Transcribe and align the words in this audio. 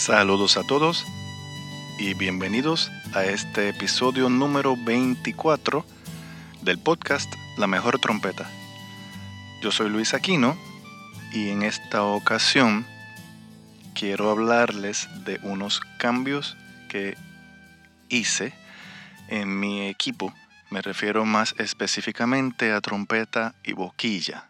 Saludos 0.00 0.56
a 0.56 0.64
todos 0.64 1.04
y 1.98 2.14
bienvenidos 2.14 2.90
a 3.12 3.24
este 3.24 3.68
episodio 3.68 4.30
número 4.30 4.74
24 4.74 5.84
del 6.62 6.78
podcast 6.78 7.30
La 7.58 7.66
mejor 7.66 7.98
trompeta. 7.98 8.50
Yo 9.60 9.70
soy 9.70 9.90
Luis 9.90 10.14
Aquino 10.14 10.56
y 11.34 11.50
en 11.50 11.62
esta 11.62 12.02
ocasión 12.02 12.86
quiero 13.94 14.30
hablarles 14.30 15.06
de 15.26 15.38
unos 15.42 15.82
cambios 15.98 16.56
que 16.88 17.18
hice 18.08 18.54
en 19.28 19.60
mi 19.60 19.86
equipo. 19.86 20.32
Me 20.70 20.80
refiero 20.80 21.26
más 21.26 21.54
específicamente 21.58 22.72
a 22.72 22.80
trompeta 22.80 23.54
y 23.62 23.74
boquilla. 23.74 24.48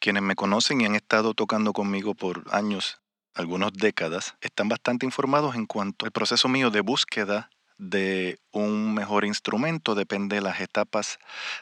Quienes 0.00 0.22
me 0.22 0.34
conocen 0.34 0.80
y 0.80 0.86
han 0.86 0.94
estado 0.94 1.34
tocando 1.34 1.74
conmigo 1.74 2.14
por 2.14 2.46
años 2.52 2.98
algunas 3.34 3.72
décadas, 3.72 4.34
están 4.40 4.68
bastante 4.68 5.06
informados 5.06 5.54
en 5.54 5.66
cuanto 5.66 6.04
al 6.04 6.12
proceso 6.12 6.48
mío 6.48 6.70
de 6.70 6.80
búsqueda 6.80 7.50
de 7.78 8.40
un 8.50 8.92
mejor 8.92 9.24
instrumento 9.24 9.94
depende 9.94 10.36
de 10.36 10.42
las 10.42 10.60
etapas 10.60 11.18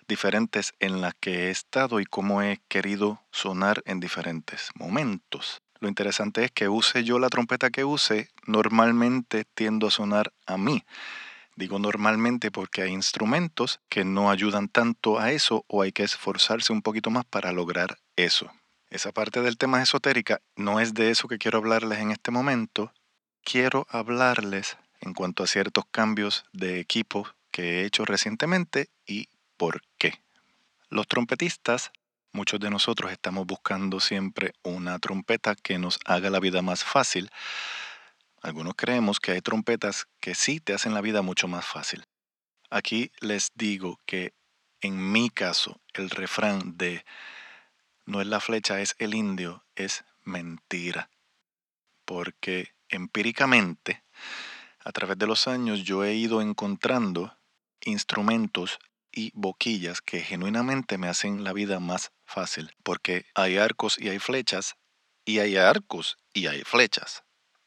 diferentes 0.08 0.72
en 0.80 1.00
las 1.00 1.14
que 1.14 1.46
he 1.46 1.50
estado 1.50 2.00
y 2.00 2.06
cómo 2.06 2.42
he 2.42 2.60
querido 2.68 3.20
sonar 3.30 3.82
en 3.84 4.00
diferentes 4.00 4.70
momentos. 4.74 5.60
Lo 5.78 5.88
interesante 5.88 6.44
es 6.44 6.50
que 6.50 6.68
use 6.68 7.04
yo 7.04 7.18
la 7.18 7.28
trompeta 7.28 7.70
que 7.70 7.84
use, 7.84 8.30
normalmente 8.46 9.44
tiendo 9.54 9.88
a 9.88 9.90
sonar 9.90 10.32
a 10.46 10.56
mí. 10.56 10.84
Digo 11.54 11.78
normalmente 11.78 12.50
porque 12.50 12.82
hay 12.82 12.92
instrumentos 12.92 13.80
que 13.88 14.04
no 14.04 14.30
ayudan 14.30 14.68
tanto 14.68 15.18
a 15.18 15.32
eso 15.32 15.64
o 15.68 15.82
hay 15.82 15.92
que 15.92 16.02
esforzarse 16.02 16.72
un 16.72 16.82
poquito 16.82 17.10
más 17.10 17.24
para 17.26 17.52
lograr 17.52 17.98
eso. 18.16 18.50
Esa 18.90 19.12
parte 19.12 19.42
del 19.42 19.58
tema 19.58 19.82
esotérica 19.82 20.40
no 20.54 20.78
es 20.80 20.94
de 20.94 21.10
eso 21.10 21.26
que 21.26 21.38
quiero 21.38 21.58
hablarles 21.58 21.98
en 21.98 22.12
este 22.12 22.30
momento. 22.30 22.92
Quiero 23.42 23.86
hablarles 23.90 24.76
en 25.00 25.12
cuanto 25.12 25.42
a 25.42 25.48
ciertos 25.48 25.84
cambios 25.90 26.44
de 26.52 26.78
equipo 26.78 27.28
que 27.50 27.80
he 27.80 27.84
hecho 27.84 28.04
recientemente 28.04 28.88
y 29.06 29.28
por 29.56 29.82
qué. 29.98 30.22
Los 30.88 31.08
trompetistas, 31.08 31.90
muchos 32.32 32.60
de 32.60 32.70
nosotros 32.70 33.10
estamos 33.10 33.46
buscando 33.46 33.98
siempre 33.98 34.52
una 34.62 34.98
trompeta 35.00 35.56
que 35.56 35.78
nos 35.78 35.98
haga 36.04 36.30
la 36.30 36.38
vida 36.38 36.62
más 36.62 36.84
fácil. 36.84 37.30
Algunos 38.40 38.74
creemos 38.76 39.18
que 39.18 39.32
hay 39.32 39.40
trompetas 39.40 40.06
que 40.20 40.36
sí 40.36 40.60
te 40.60 40.74
hacen 40.74 40.94
la 40.94 41.00
vida 41.00 41.22
mucho 41.22 41.48
más 41.48 41.66
fácil. 41.66 42.04
Aquí 42.70 43.10
les 43.20 43.50
digo 43.54 43.98
que 44.06 44.32
en 44.80 45.12
mi 45.12 45.30
caso 45.30 45.80
el 45.94 46.10
refrán 46.10 46.76
de 46.76 47.04
no 48.06 48.20
es 48.20 48.26
la 48.26 48.40
flecha, 48.40 48.80
es 48.80 48.94
el 48.98 49.14
indio, 49.14 49.64
es 49.74 50.04
mentira. 50.24 51.10
Porque 52.04 52.74
empíricamente, 52.88 54.04
a 54.80 54.92
través 54.92 55.18
de 55.18 55.26
los 55.26 55.48
años, 55.48 55.82
yo 55.82 56.04
he 56.04 56.14
ido 56.14 56.40
encontrando 56.40 57.36
instrumentos 57.84 58.78
y 59.12 59.32
boquillas 59.34 60.00
que 60.00 60.20
genuinamente 60.20 60.98
me 60.98 61.08
hacen 61.08 61.44
la 61.44 61.52
vida 61.52 61.80
más 61.80 62.12
fácil. 62.24 62.74
Porque 62.82 63.26
hay 63.34 63.58
arcos 63.58 63.98
y 63.98 64.08
hay 64.08 64.18
flechas, 64.18 64.76
y 65.24 65.40
hay 65.40 65.56
arcos 65.56 66.16
y 66.32 66.46
hay 66.46 66.62
flechas. 66.62 67.24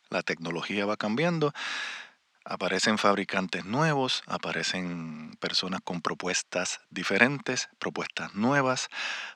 La 0.09 0.23
tecnología 0.23 0.85
va 0.85 0.97
cambiando 0.97 1.53
Aparecen 2.45 2.97
fabricantes 2.97 3.65
nuevos, 3.65 4.23
aparecen 4.25 5.35
personas 5.39 5.81
con 5.83 6.01
propuestas 6.01 6.81
diferentes, 6.89 7.69
propuestas 7.79 8.33
nuevas, 8.33 8.89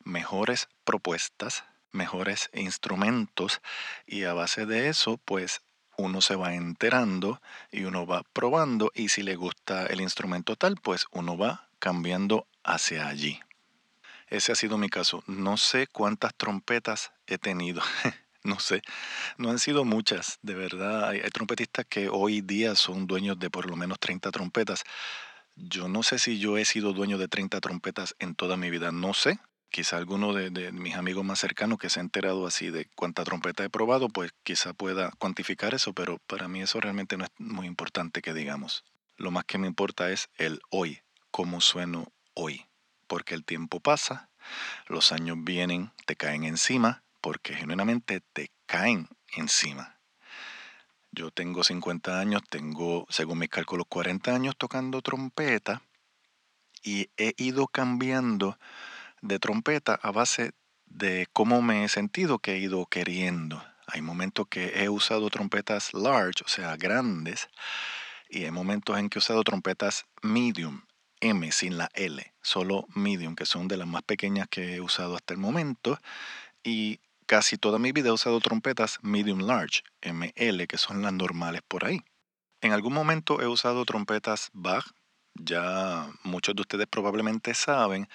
mejores 0.03 0.69
propuestas, 0.83 1.63
mejores 1.91 2.49
instrumentos 2.53 3.61
y 4.05 4.23
a 4.23 4.33
base 4.33 4.65
de 4.65 4.89
eso 4.89 5.17
pues 5.17 5.61
uno 5.97 6.21
se 6.21 6.35
va 6.35 6.55
enterando 6.55 7.41
y 7.71 7.83
uno 7.83 8.05
va 8.05 8.23
probando 8.33 8.91
y 8.95 9.09
si 9.09 9.21
le 9.21 9.35
gusta 9.35 9.85
el 9.85 10.01
instrumento 10.01 10.55
tal 10.55 10.75
pues 10.75 11.05
uno 11.11 11.37
va 11.37 11.69
cambiando 11.79 12.47
hacia 12.63 13.07
allí. 13.07 13.39
Ese 14.27 14.51
ha 14.51 14.55
sido 14.55 14.77
mi 14.79 14.89
caso. 14.89 15.23
No 15.27 15.57
sé 15.57 15.85
cuántas 15.85 16.33
trompetas 16.33 17.11
he 17.27 17.37
tenido. 17.37 17.83
no 18.43 18.59
sé, 18.59 18.81
no 19.37 19.49
han 19.49 19.59
sido 19.59 19.85
muchas, 19.85 20.39
de 20.41 20.53
verdad. 20.53 21.09
Hay, 21.09 21.21
trompetistas 21.31 21.85
que 21.87 22.09
hoy 22.09 22.41
día 22.41 22.75
son 22.75 23.07
dueños 23.07 23.39
de 23.39 23.49
por 23.49 23.69
lo 23.69 23.75
menos 23.75 23.99
30 23.99 24.31
trompetas. 24.31 24.83
Yo 25.55 25.87
no 25.87 26.03
sé 26.03 26.19
si 26.19 26.39
yo 26.39 26.57
he 26.57 26.65
sido 26.65 26.93
dueño 26.93 27.17
de 27.17 27.27
30 27.27 27.61
trompetas 27.61 28.15
en 28.19 28.35
toda 28.35 28.57
mi 28.57 28.69
vida, 28.69 28.91
no 28.91 29.13
sé. 29.13 29.39
Quizá 29.69 29.97
alguno 29.97 30.33
de, 30.33 30.49
de 30.49 30.71
mis 30.71 30.95
amigos 30.95 31.25
más 31.25 31.39
cercanos 31.39 31.79
que 31.79 31.89
se 31.89 31.99
ha 31.99 32.03
enterado 32.03 32.45
así 32.45 32.69
de 32.69 32.87
cuánta 32.95 33.23
trompeta 33.23 33.63
he 33.63 33.69
probado, 33.69 34.09
pues 34.09 34.31
quizá 34.43 34.73
pueda 34.73 35.11
cuantificar 35.17 35.73
eso, 35.73 35.93
pero 35.93 36.19
para 36.27 36.47
mí 36.47 36.61
eso 36.61 36.79
realmente 36.79 37.17
no 37.17 37.23
es 37.23 37.31
muy 37.37 37.65
importante 37.65 38.21
que 38.21 38.33
digamos. 38.33 38.83
Lo 39.17 39.31
más 39.31 39.45
que 39.45 39.57
me 39.57 39.67
importa 39.67 40.11
es 40.11 40.29
el 40.37 40.61
hoy, 40.69 41.01
cómo 41.31 41.61
sueno 41.61 42.11
hoy. 42.33 42.65
Porque 43.07 43.35
el 43.35 43.43
tiempo 43.43 43.79
pasa, 43.79 44.29
los 44.87 45.11
años 45.11 45.37
vienen, 45.41 45.91
te 46.05 46.15
caen 46.15 46.43
encima, 46.43 47.03
porque 47.23 47.55
genuinamente 47.55 48.19
te 48.33 48.51
caen 48.65 49.07
encima. 49.37 49.97
Yo 51.13 51.31
tengo 51.31 51.63
50 51.63 52.19
años, 52.19 52.41
tengo, 52.49 53.07
según 53.09 53.39
mis 53.39 53.47
cálculos, 53.47 53.87
40 53.87 54.35
años 54.35 54.55
tocando 54.57 55.01
trompeta 55.01 55.81
y 56.83 57.09
he 57.15 57.33
ido 57.37 57.67
cambiando 57.67 58.59
de 59.21 59.39
trompeta 59.39 59.97
a 60.03 60.11
base 60.11 60.51
de 60.85 61.27
cómo 61.31 61.61
me 61.61 61.85
he 61.85 61.87
sentido 61.87 62.39
que 62.39 62.55
he 62.55 62.57
ido 62.57 62.85
queriendo. 62.87 63.63
Hay 63.87 64.01
momentos 64.01 64.47
que 64.49 64.83
he 64.83 64.89
usado 64.89 65.29
trompetas 65.29 65.93
large, 65.93 66.43
o 66.43 66.49
sea, 66.49 66.75
grandes, 66.75 67.47
y 68.29 68.43
hay 68.43 68.51
momentos 68.51 68.97
en 68.97 69.07
que 69.07 69.19
he 69.19 69.21
usado 69.21 69.43
trompetas 69.43 70.05
medium, 70.21 70.81
M 71.21 71.49
sin 71.53 71.77
la 71.77 71.89
L, 71.93 72.33
solo 72.41 72.85
medium, 72.95 73.35
que 73.35 73.45
son 73.45 73.69
de 73.69 73.77
las 73.77 73.87
más 73.87 74.03
pequeñas 74.03 74.49
que 74.49 74.75
he 74.75 74.81
usado 74.81 75.15
hasta 75.15 75.33
el 75.33 75.39
momento. 75.39 75.97
Y 76.63 76.99
casi 77.23 77.57
toda 77.57 77.79
mi 77.79 77.91
vida 77.91 78.09
he 78.09 78.11
usado 78.11 78.39
trompetas 78.39 78.99
medium 79.01 79.39
large, 79.39 79.81
ML, 80.01 80.67
que 80.67 80.77
son 80.77 81.01
las 81.01 81.13
normales 81.13 81.61
por 81.67 81.85
ahí. 81.85 82.01
En 82.61 82.71
algún 82.71 82.93
momento 82.93 83.41
he 83.41 83.47
usado 83.47 83.83
trompetas 83.85 84.49
Bach. 84.53 84.85
Ya 85.35 86.09
muchos 86.23 86.55
de 86.55 86.61
ustedes 86.61 86.87
probablemente 86.87 87.53
saben 87.55 88.07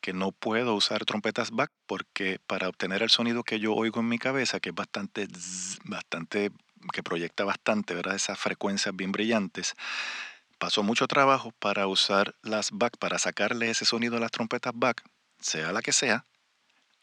que 0.00 0.12
no 0.12 0.32
puedo 0.32 0.74
usar 0.74 1.04
trompetas 1.04 1.50
Bach 1.50 1.70
porque 1.86 2.40
para 2.46 2.68
obtener 2.68 3.02
el 3.02 3.10
sonido 3.10 3.44
que 3.44 3.60
yo 3.60 3.74
oigo 3.74 4.00
en 4.00 4.08
mi 4.08 4.18
cabeza, 4.18 4.58
que 4.58 4.70
es 4.70 4.74
bastante, 4.74 5.28
bastante, 5.84 6.50
que 6.92 7.02
proyecta 7.02 7.44
bastante, 7.44 7.94
¿verdad? 7.94 8.16
Esas 8.16 8.38
frecuencias 8.38 8.96
bien 8.96 9.12
brillantes, 9.12 9.74
pasó 10.58 10.82
mucho 10.82 11.06
trabajo 11.06 11.52
para 11.58 11.86
usar 11.86 12.34
las 12.42 12.70
Bach, 12.72 12.96
para 12.98 13.18
sacarle 13.18 13.70
ese 13.70 13.84
sonido 13.84 14.16
a 14.16 14.20
las 14.20 14.30
trompetas 14.30 14.72
Bach, 14.74 14.96
sea 15.38 15.72
la 15.72 15.82
que 15.82 15.92
sea, 15.92 16.24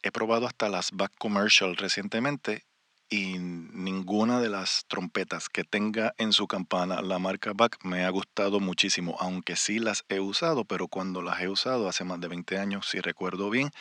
He 0.02 0.12
probado 0.12 0.48
hasta 0.48 0.70
las 0.70 0.92
back 0.92 1.12
commercial 1.18 1.76
recientemente 1.76 2.66
y 3.10 3.40
ninguna 3.40 4.40
de 4.40 4.50
las 4.50 4.86
trompetas 4.88 5.50
que 5.50 5.64
tenga 5.64 6.14
en 6.18 6.32
su 6.32 6.48
campana 6.48 7.02
la 7.02 7.18
marca 7.18 7.54
Back 7.56 7.84
me 7.84 8.06
ha 8.06 8.10
gustado 8.10 8.60
muchísimo, 8.60 9.18
aunque 9.20 9.56
sí 9.56 9.80
las 9.80 10.06
he 10.10 10.20
usado, 10.20 10.64
pero 10.64 10.88
cuando 10.88 11.22
las 11.22 11.42
he 11.42 11.48
usado 11.48 11.90
hace 11.90 12.04
más 12.04 12.22
de 12.22 12.28
20 12.28 12.60
años, 12.60 12.88
si 12.88 13.00
recuerdo 13.00 13.50
bien, 13.50 13.72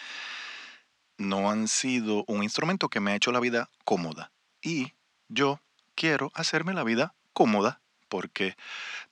no 1.19 1.51
han 1.51 1.69
sido 1.69 2.25
un 2.27 2.43
instrumento 2.43 2.89
que 2.89 3.01
me 3.01 3.13
ha 3.13 3.17
hecho 3.17 3.31
la 3.31 3.41
vida 3.41 3.69
cómoda. 3.85 4.33
Y 4.63 4.95
yo 5.29 5.61
quiero 5.95 6.31
hacerme 6.35 6.73
la 6.73 6.85
vida 6.85 7.15
cómoda 7.35 7.81
porque 8.09 8.57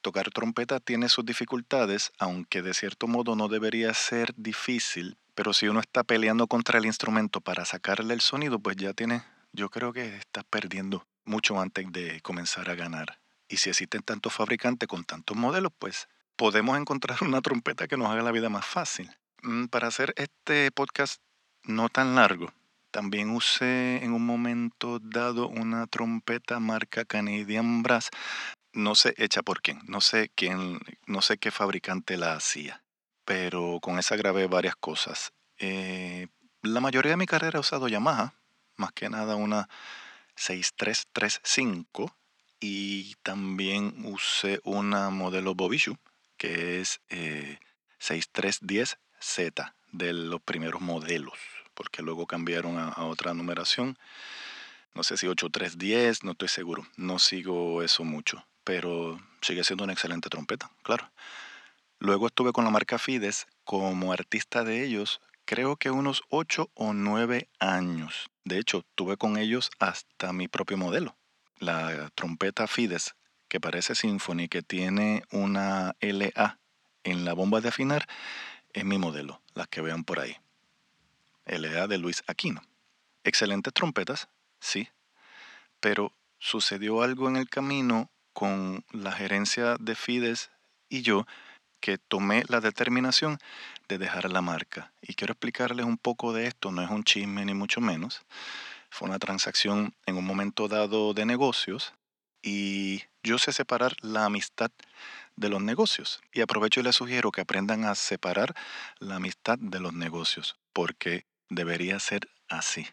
tocar 0.01 0.31
trompeta 0.31 0.81
tiene 0.81 1.11
sus 1.11 1.27
dificultades, 1.27 2.13
aunque 2.19 2.63
de 2.63 2.73
cierto 2.73 3.07
modo 3.07 3.37
no 3.37 3.49
debería 3.49 3.93
ser 3.93 4.33
difícil, 4.37 5.19
pero 5.37 5.53
si 5.53 5.69
uno 5.69 5.81
está 5.81 6.03
peleando 6.03 6.49
contra 6.49 6.79
el 6.79 6.87
instrumento 6.87 7.43
para 7.43 7.67
sacarle 7.67 8.15
el 8.15 8.23
sonido, 8.23 8.59
pues 8.59 8.77
ya 8.77 8.95
tiene, 8.95 9.23
yo 9.53 9.69
creo 9.69 9.93
que 9.93 10.17
estás 10.17 10.45
perdiendo 10.45 11.07
mucho 11.27 11.61
antes 11.61 11.87
de 11.93 12.23
comenzar 12.23 12.71
a 12.71 12.75
ganar. 12.75 13.21
Y 13.47 13.59
si 13.59 13.69
existen 13.69 14.03
tantos 14.03 14.33
fabricantes 14.33 14.89
con 14.89 15.05
tantos 15.05 15.37
modelos, 15.37 15.73
pues 15.79 16.09
podemos 16.37 16.79
encontrar 16.79 17.19
una 17.23 17.43
trompeta 17.43 17.87
que 17.87 17.99
nos 17.99 18.09
haga 18.09 18.23
la 18.23 18.33
vida 18.33 18.49
más 18.49 18.65
fácil. 18.65 19.15
Mm, 19.43 19.67
para 19.67 19.89
hacer 19.89 20.15
este 20.17 20.71
podcast 20.73 21.21
no 21.63 21.89
tan 21.89 22.15
largo, 22.15 22.53
También 22.93 23.29
usé 23.29 24.03
en 24.03 24.15
un 24.15 24.25
momento 24.25 24.99
dado 25.01 25.49
una 25.49 25.87
trompeta 25.87 26.61
marca 26.61 27.05
Canadian 27.05 27.83
Brass, 27.83 28.09
no 28.73 28.95
sé 28.95 29.13
hecha 29.19 29.43
por 29.43 29.61
quién, 29.61 29.81
no 29.87 30.01
sé 30.01 30.31
quién, 30.35 30.79
no 31.07 31.21
sé 31.21 31.37
qué 31.37 31.51
fabricante 31.51 32.17
la 32.17 32.35
hacía, 32.35 32.83
pero 33.27 33.81
con 33.83 33.99
esa 33.99 34.17
grabé 34.17 34.47
varias 34.47 34.77
cosas. 34.77 35.35
Eh, 35.59 36.29
la 36.63 36.81
mayoría 36.81 37.11
de 37.11 37.19
mi 37.19 37.27
carrera 37.27 37.59
he 37.59 37.61
usado 37.61 37.89
Yamaha, 37.89 38.33
más 38.77 38.93
que 38.93 39.11
nada 39.11 39.37
una 39.37 39.69
6335 40.37 42.17
y 42.61 43.17
también 43.17 44.07
usé 44.07 44.61
una 44.65 45.11
modelo 45.11 45.55
Bobishu 45.55 45.99
que 46.39 46.81
es 46.81 47.01
6310Z 48.01 49.69
eh, 49.69 49.73
de 49.93 50.13
los 50.13 50.41
primeros 50.43 50.81
modelos, 50.81 51.39
porque 51.75 52.03
luego 52.03 52.27
cambiaron 52.27 52.79
a, 52.79 53.05
otra 53.05 53.35
numeración. 53.35 53.99
No 54.95 55.03
sé 55.03 55.17
si 55.17 55.27
8310, 55.27 56.25
no 56.25 56.33
estoy 56.33 56.49
seguro, 56.49 56.87
no 56.97 57.19
sigo 57.19 57.83
eso 57.83 58.05
mucho, 58.05 58.47
pero 58.65 59.21
sigue 59.41 59.65
siendo 59.65 59.85
una 59.85 59.93
excelente 59.93 60.29
trompeta, 60.29 60.71
claro. 60.83 61.11
Luego 61.99 62.27
estuve 62.27 62.53
con 62.53 62.65
la 62.65 62.71
marca 62.71 62.99
Fides 62.99 63.47
como 63.65 64.13
artista 64.13 64.65
de 64.65 64.85
ellos, 64.85 65.21
creo 65.45 65.77
que 65.77 65.91
unos 65.91 66.23
8 66.29 66.71
o 66.75 66.93
9 66.93 67.49
años. 67.59 68.31
De 68.45 68.59
hecho, 68.59 68.85
tuve 68.95 69.17
con 69.17 69.39
ellos 69.39 69.71
hasta 69.79 70.33
mi 70.33 70.47
propio 70.47 70.77
modelo, 70.77 71.17
la 71.59 72.11
trompeta 72.15 72.67
Fides, 72.67 73.15
que 73.49 73.61
parece 73.61 73.95
Symphony, 73.95 74.49
que 74.49 74.63
tiene 74.63 75.23
una 75.31 75.97
LA 76.01 76.59
en 77.05 77.25
la 77.25 77.33
bomba 77.33 77.61
de 77.61 77.69
afinar, 77.69 78.07
es 78.73 78.85
mi 78.85 78.99
modelo, 78.99 79.41
las 79.55 79.69
que 79.69 79.81
vean 79.81 80.05
por 80.05 80.21
ahí. 80.21 80.37
LA 81.47 81.87
de 81.87 81.99
Luis 81.99 82.23
Aquino. 82.27 82.61
Excelentes 83.25 83.73
trompetas, 83.73 84.29
sí, 84.61 84.89
pero 85.81 86.13
sucedió 86.39 87.03
algo 87.03 87.29
en 87.29 87.37
el 87.37 87.49
camino 87.49 88.11
con 88.33 88.85
la 88.93 89.13
gerencia 89.13 89.77
de 89.81 89.95
Fides 89.95 90.51
y 90.89 91.03
yo 91.03 91.27
que 91.81 91.99
tomé 91.99 92.45
la 92.49 92.61
determinación 92.61 93.39
de 93.89 93.99
dejar 93.99 94.31
la 94.31 94.43
marca. 94.43 94.93
Y 95.01 95.15
quiero 95.15 95.33
explicarles 95.33 95.87
un 95.87 95.99
poco 95.99 96.33
de 96.33 96.47
esto, 96.47 96.73
no 96.73 96.83
es 96.83 96.91
un 96.91 97.05
chisme 97.05 97.45
ni 97.45 97.55
mucho 97.55 97.81
menos. 97.81 98.23
Fue 98.91 99.09
una 99.09 99.19
transacción 99.19 99.95
en 100.07 100.17
un 100.17 100.25
momento 100.25 100.69
dado 100.69 101.15
de 101.15 101.27
negocios 101.27 101.93
y 102.43 103.03
yo 103.23 103.39
sé 103.39 103.53
separar 103.53 103.97
la 104.03 104.25
amistad 104.25 104.71
de 105.37 105.49
los 105.49 105.61
negocios. 105.61 106.21
Y 106.33 106.41
aprovecho 106.41 106.81
y 106.81 106.83
les 106.83 106.97
sugiero 106.97 107.31
que 107.31 107.41
aprendan 107.41 107.85
a 107.85 107.95
separar 107.95 108.55
la 108.99 109.17
amistad 109.17 109.59
de 109.59 109.81
los 109.81 109.93
negocios, 109.93 110.57
porque 110.73 111.27
debería 111.49 111.99
ser 112.01 112.29
así. 112.49 112.87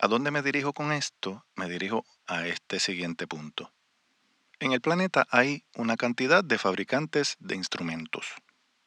¿A 0.00 0.08
dónde 0.08 0.30
me 0.30 0.42
dirijo 0.42 0.72
con 0.72 0.92
esto? 0.92 1.44
Me 1.54 1.68
dirijo 1.68 2.04
a 2.26 2.46
este 2.46 2.80
siguiente 2.80 3.26
punto. 3.26 3.72
En 4.64 4.72
el 4.72 4.80
planeta 4.80 5.26
hay 5.30 5.62
una 5.76 5.98
cantidad 5.98 6.42
de 6.42 6.56
fabricantes 6.56 7.36
de 7.38 7.54
instrumentos. 7.54 8.28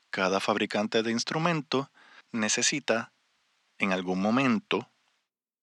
Cada 0.09 0.39
fabricante 0.39 1.03
de 1.03 1.11
instrumento 1.11 1.91
necesita 2.31 3.13
en 3.77 3.91
algún 3.91 4.19
momento 4.19 4.89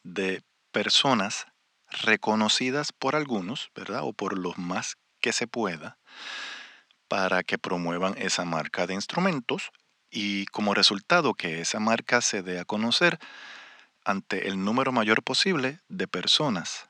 de 0.05 0.45
personas 0.71 1.49
reconocidas 2.05 2.93
por 2.93 3.17
algunos, 3.17 3.73
¿verdad? 3.75 4.03
O 4.05 4.13
por 4.13 4.39
los 4.39 4.57
más 4.57 4.99
que 5.21 5.33
se 5.33 5.49
pueda, 5.49 5.99
para 7.09 7.43
que 7.43 7.59
promuevan 7.59 8.15
esa 8.17 8.45
marca 8.45 8.87
de 8.87 8.95
instrumentos 8.95 9.73
y 10.13 10.47
como 10.47 10.75
resultado 10.75 11.35
que 11.35 11.61
esa 11.61 11.81
marca 11.81 12.21
se 12.21 12.45
dé 12.45 12.61
a 12.61 12.65
conocer 12.65 13.19
ante 14.05 14.47
el 14.47 14.65
número 14.65 14.93
mayor 14.93 15.25
posible 15.25 15.81
de 15.89 16.07
personas. 16.07 16.89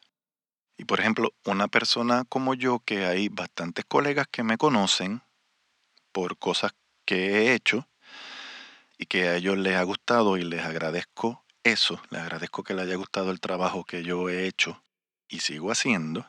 Y 0.76 0.85
por 0.85 1.00
ejemplo, 1.00 1.32
una 1.44 1.69
persona 1.69 2.25
como 2.29 2.55
yo, 2.55 2.81
que 2.81 3.06
hay 3.06 3.29
bastantes 3.29 3.85
colegas 3.85 4.26
que 4.31 4.43
me 4.43 4.59
conocen 4.59 5.23
por 6.12 6.38
cosas 6.38 6.73
que 7.05 7.26
he 7.26 7.55
hecho 7.55 7.88
y 8.99 9.06
que 9.06 9.29
a 9.29 9.37
ellos 9.37 9.59
les 9.59 9.76
ha 9.76 9.82
gustado 9.82 10.37
y 10.37 10.43
les 10.43 10.65
agradezco 10.65 11.44
eso, 11.62 12.00
les 12.11 12.21
agradezco 12.21 12.62
que 12.62 12.75
les 12.75 12.85
haya 12.85 12.97
gustado 12.97 13.31
el 13.31 13.41
trabajo 13.41 13.85
que 13.85 14.03
yo 14.03 14.29
he 14.29 14.47
hecho 14.47 14.82
y 15.29 15.41
sigo 15.41 15.71
haciendo, 15.71 16.26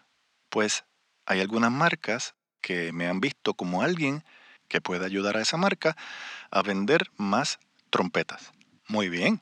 pues 0.50 0.86
hay 1.26 1.42
algunas 1.42 1.72
marcas 1.72 2.36
que 2.62 2.92
me 2.94 3.08
han 3.08 3.20
visto 3.20 3.54
como 3.54 3.82
alguien 3.82 4.24
que 4.68 4.82
puede 4.82 5.06
ayudar 5.06 5.38
a 5.38 5.42
esa 5.42 5.58
marca 5.58 5.96
a 6.52 6.62
vender 6.62 7.12
más 7.18 7.60
trompetas. 7.90 8.52
Muy 8.88 9.10
bien. 9.10 9.42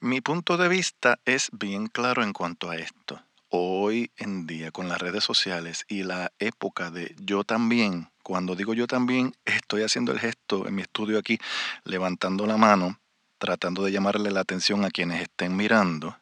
Mi 0.00 0.20
punto 0.20 0.56
de 0.56 0.68
vista 0.68 1.18
es 1.24 1.50
bien 1.52 1.86
claro 1.86 2.22
en 2.22 2.32
cuanto 2.32 2.70
a 2.70 2.76
esto. 2.76 3.22
Hoy 3.56 4.10
en 4.16 4.48
día 4.48 4.72
con 4.72 4.88
las 4.88 5.00
redes 5.00 5.22
sociales 5.22 5.84
y 5.88 6.02
la 6.02 6.32
época 6.40 6.90
de 6.90 7.14
yo 7.20 7.44
también, 7.44 8.10
cuando 8.24 8.56
digo 8.56 8.74
yo 8.74 8.88
también, 8.88 9.36
estoy 9.44 9.82
haciendo 9.82 10.10
el 10.10 10.18
gesto 10.18 10.66
en 10.66 10.74
mi 10.74 10.82
estudio 10.82 11.20
aquí, 11.20 11.38
levantando 11.84 12.46
la 12.46 12.56
mano, 12.56 12.98
tratando 13.38 13.84
de 13.84 13.92
llamarle 13.92 14.32
la 14.32 14.40
atención 14.40 14.84
a 14.84 14.90
quienes 14.90 15.22
estén 15.22 15.56
mirando 15.56 16.16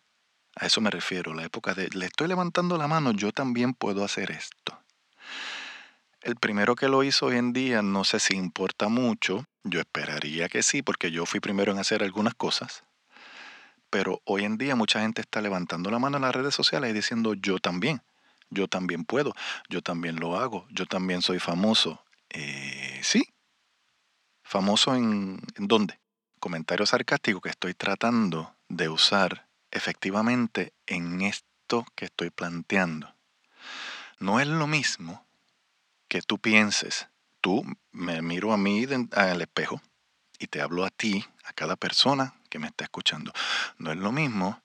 a 0.56 0.66
eso 0.66 0.80
me 0.82 0.90
refiero, 0.90 1.32
la 1.32 1.44
época 1.44 1.72
de 1.74 1.88
le 1.88 2.06
estoy 2.06 2.28
levantando 2.28 2.76
la 2.76 2.86
mano, 2.86 3.12
yo 3.12 3.32
también 3.32 3.72
puedo 3.72 4.04
hacer 4.04 4.30
esto. 4.30 4.78
El 6.20 6.36
primero 6.36 6.76
que 6.76 6.88
lo 6.88 7.02
hizo 7.02 7.26
hoy 7.26 7.38
en 7.38 7.52
día 7.52 7.82
no 7.82 8.04
sé 8.04 8.20
si 8.20 8.36
importa 8.36 8.88
mucho, 8.88 9.46
yo 9.64 9.80
esperaría 9.80 10.48
que 10.48 10.62
sí, 10.62 10.82
porque 10.82 11.10
yo 11.10 11.24
fui 11.24 11.40
primero 11.40 11.72
en 11.72 11.78
hacer 11.78 12.02
algunas 12.02 12.34
cosas, 12.34 12.84
pero 13.92 14.22
hoy 14.24 14.46
en 14.46 14.56
día 14.56 14.74
mucha 14.74 15.02
gente 15.02 15.20
está 15.20 15.42
levantando 15.42 15.90
la 15.90 15.98
mano 15.98 16.16
en 16.16 16.22
las 16.22 16.34
redes 16.34 16.54
sociales 16.54 16.90
y 16.90 16.94
diciendo 16.94 17.34
yo 17.34 17.58
también, 17.58 18.02
yo 18.48 18.66
también 18.66 19.04
puedo, 19.04 19.34
yo 19.68 19.82
también 19.82 20.16
lo 20.16 20.38
hago, 20.38 20.66
yo 20.70 20.86
también 20.86 21.20
soy 21.20 21.38
famoso. 21.38 22.02
Eh, 22.30 23.00
sí, 23.02 23.34
famoso 24.42 24.94
en, 24.96 25.42
en 25.56 25.68
dónde? 25.68 26.00
Comentario 26.40 26.86
sarcástico 26.86 27.42
que 27.42 27.50
estoy 27.50 27.74
tratando 27.74 28.56
de 28.70 28.88
usar 28.88 29.46
efectivamente 29.70 30.72
en 30.86 31.20
esto 31.20 31.84
que 31.94 32.06
estoy 32.06 32.30
planteando. 32.30 33.14
No 34.18 34.40
es 34.40 34.46
lo 34.46 34.66
mismo 34.66 35.26
que 36.08 36.22
tú 36.22 36.38
pienses, 36.38 37.08
tú 37.42 37.62
me 37.90 38.22
miro 38.22 38.54
a 38.54 38.56
mí 38.56 38.86
al 39.12 39.42
espejo 39.42 39.82
y 40.38 40.46
te 40.46 40.62
hablo 40.62 40.86
a 40.86 40.90
ti, 40.90 41.26
a 41.44 41.52
cada 41.52 41.76
persona 41.76 42.36
que 42.52 42.58
me 42.58 42.66
está 42.66 42.84
escuchando. 42.84 43.32
No 43.78 43.92
es 43.92 43.96
lo 43.96 44.12
mismo 44.12 44.62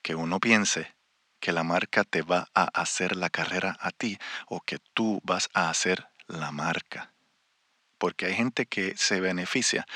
que 0.00 0.14
uno 0.14 0.38
piense 0.38 0.94
que 1.40 1.50
la 1.50 1.64
marca 1.64 2.04
te 2.04 2.22
va 2.22 2.48
a 2.54 2.62
hacer 2.80 3.16
la 3.16 3.30
carrera 3.30 3.76
a 3.80 3.90
ti 3.90 4.16
o 4.46 4.60
que 4.60 4.78
tú 4.94 5.20
vas 5.24 5.48
a 5.52 5.70
hacer 5.70 6.06
la 6.28 6.52
marca. 6.52 7.12
Porque 7.98 8.26
hay 8.26 8.34
gente 8.34 8.66
que 8.66 8.96
se 8.96 9.20
beneficia 9.20 9.88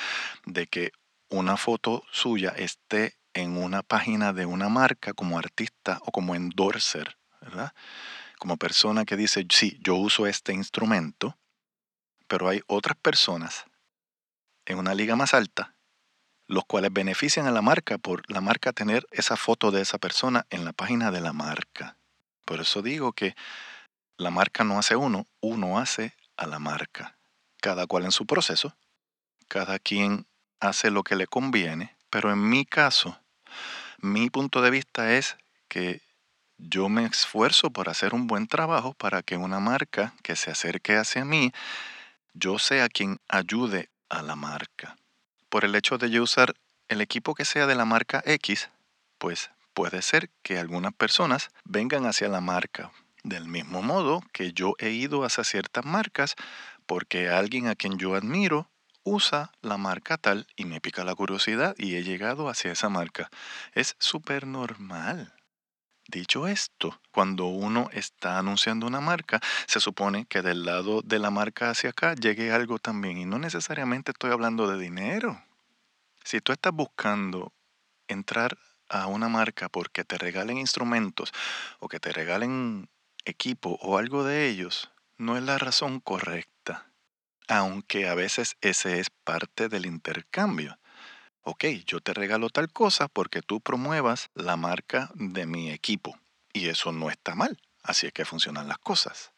de 0.45 0.67
que 0.67 0.91
una 1.29 1.57
foto 1.57 2.03
suya 2.11 2.51
esté 2.51 3.17
en 3.33 3.59
una 3.59 3.85
página 3.85 4.33
de 4.33 4.47
una 4.47 4.69
marca 4.69 5.13
como 5.13 5.39
artista 5.39 6.01
o 6.03 6.11
como 6.11 6.35
endorser, 6.35 7.17
¿verdad? 7.41 7.73
Como 8.41 8.57
persona 8.57 9.05
que 9.05 9.17
dice, 9.17 9.47
sí, 9.51 9.79
yo 9.81 9.95
uso 9.95 10.27
este 10.27 10.53
instrumento, 10.53 11.39
pero 12.27 12.49
hay 12.49 12.61
otras 12.67 12.97
personas 12.97 13.67
en 14.67 14.79
una 14.79 14.95
liga 14.95 15.15
más 15.15 15.33
alta, 15.33 15.74
los 16.47 16.65
cuales 16.65 16.93
benefician 16.93 17.47
a 17.47 17.51
la 17.51 17.63
marca 17.63 17.99
por 17.99 18.31
la 18.31 18.41
marca 18.41 18.73
tener 18.73 19.07
esa 19.11 19.37
foto 19.37 19.71
de 19.71 19.81
esa 19.83 19.99
persona 19.99 20.47
en 20.51 20.65
la 20.65 20.73
página 20.73 21.11
de 21.11 21.21
la 21.21 21.33
marca. 21.33 21.97
Por 22.45 22.61
eso 22.61 22.83
digo 22.83 23.13
que 23.13 23.35
la 24.17 24.31
marca 24.31 24.65
no 24.65 24.79
hace 24.79 24.97
uno, 24.97 25.27
uno 25.41 25.79
hace 25.79 26.15
a 26.37 26.47
la 26.47 26.59
marca. 26.59 27.17
Cada 27.61 27.87
cual 27.87 28.05
en 28.05 28.13
su 28.13 28.27
proceso, 28.27 28.77
cada 29.49 29.79
quien 29.79 30.27
hace 30.61 30.91
lo 30.91 31.03
que 31.03 31.17
le 31.17 31.27
conviene, 31.27 31.97
pero 32.11 32.31
en 32.33 32.49
mi 32.49 32.65
caso, 32.65 33.19
mi 33.99 34.31
punto 34.31 34.61
de 34.63 34.71
vista 34.71 35.15
es 35.15 35.37
que 35.69 36.03
yo 36.59 36.89
me 36.89 37.05
esfuerzo 37.07 37.71
por 37.71 37.89
hacer 37.89 38.15
un 38.15 38.27
buen 38.27 38.47
trabajo 38.47 38.95
para 38.95 39.23
que 39.23 39.37
una 39.37 39.61
marca 39.61 40.15
que 40.23 40.37
se 40.37 40.51
acerque 40.51 40.97
hacia 40.97 41.25
mí, 41.25 41.53
yo 42.33 42.59
sea 42.59 42.89
quien 42.89 43.19
ayude 43.29 43.91
a 44.09 44.23
la 44.23 44.37
marca. 44.37 44.97
Por 45.55 45.65
el 45.65 45.77
hecho 45.77 45.99
de 45.99 46.11
yo 46.11 46.25
usar 46.25 46.53
el 46.89 47.01
equipo 47.01 47.37
que 47.37 47.45
sea 47.45 47.69
de 47.69 47.77
la 47.77 47.85
marca 47.85 48.21
X, 48.27 48.71
pues 49.19 49.53
puede 49.73 50.03
ser 50.03 50.29
que 50.43 50.59
algunas 50.59 50.93
personas 50.93 51.51
vengan 51.63 52.07
hacia 52.07 52.29
la 52.29 52.41
marca. 52.41 52.91
Del 53.23 53.47
mismo 53.47 53.81
modo 53.81 54.25
que 54.33 54.53
yo 54.53 54.75
he 54.81 54.91
ido 54.91 55.23
hacia 55.23 55.45
ciertas 55.45 55.85
marcas 55.85 56.35
porque 56.87 57.29
alguien 57.29 57.69
a 57.69 57.77
quien 57.77 57.99
yo 57.99 58.17
admiro 58.17 58.69
usa 59.05 59.53
la 59.63 59.77
marca 59.77 60.17
tal 60.17 60.49
y 60.57 60.65
me 60.65 60.81
pica 60.81 61.05
la 61.05 61.15
curiosidad 61.15 61.77
y 61.79 61.95
he 61.95 62.03
llegado 62.03 62.49
hacia 62.49 62.73
esa 62.73 62.89
marca. 62.89 63.31
Es 63.75 63.95
súper 64.01 64.49
normal. 64.49 65.33
Dicho 66.07 66.47
esto, 66.47 67.01
cuando 67.11 67.47
uno 67.47 67.89
está 67.93 68.39
anunciando 68.39 68.87
una 68.87 69.01
marca, 69.01 69.41
se 69.67 69.81
supone 69.81 70.27
que 70.27 70.43
del 70.43 70.65
lado 70.65 71.01
de 71.03 71.19
la 71.19 71.31
marca 71.31 71.71
hacia 71.71 71.91
acá 71.91 72.15
llegue 72.15 72.53
algo 72.53 72.79
también. 72.79 73.17
Y 73.17 73.25
no 73.25 73.39
necesariamente 73.39 74.13
estoy 74.13 74.31
hablando 74.31 74.69
de 74.69 74.79
dinero. 74.79 75.43
Si 76.23 76.41
tú 76.41 76.53
estás 76.53 76.73
buscando 76.73 77.53
entrar 78.07 78.59
a 78.89 79.07
una 79.07 79.29
marca 79.29 79.69
porque 79.69 80.05
te 80.05 80.19
regalen 80.19 80.59
instrumentos 80.59 81.33
o 81.81 81.89
que 81.89 82.01
te 82.01 82.13
regalen 82.13 82.91
equipo 83.25 83.79
o 83.81 83.97
algo 83.97 84.25
de 84.25 84.49
ellos 84.49 84.91
no 85.17 85.37
es 85.37 85.43
la 85.43 85.59
razón 85.59 86.01
correcta, 86.01 86.91
aunque 87.49 88.09
a 88.09 88.15
veces 88.15 88.57
ese 88.61 89.01
es 89.01 89.11
parte 89.11 89.69
del 89.69 89.87
intercambio. 89.87 90.79
Ok, 91.47 91.65
yo 91.87 92.01
te 92.01 92.15
regalo 92.15 92.49
tal 92.49 92.73
cosa 92.73 93.07
porque 93.07 93.43
tú 93.43 93.61
promuevas 93.61 94.31
la 94.35 94.57
marca 94.57 95.11
de 95.15 95.45
mi 95.45 95.71
equipo 95.71 96.19
y 96.55 96.69
eso 96.69 96.91
no 96.91 97.11
está 97.11 97.35
mal, 97.35 97.61
así 97.83 98.07
es 98.07 98.15
que 98.15 98.25
funcionan 98.25 98.67
las 98.67 98.79
cosas. 98.79 99.33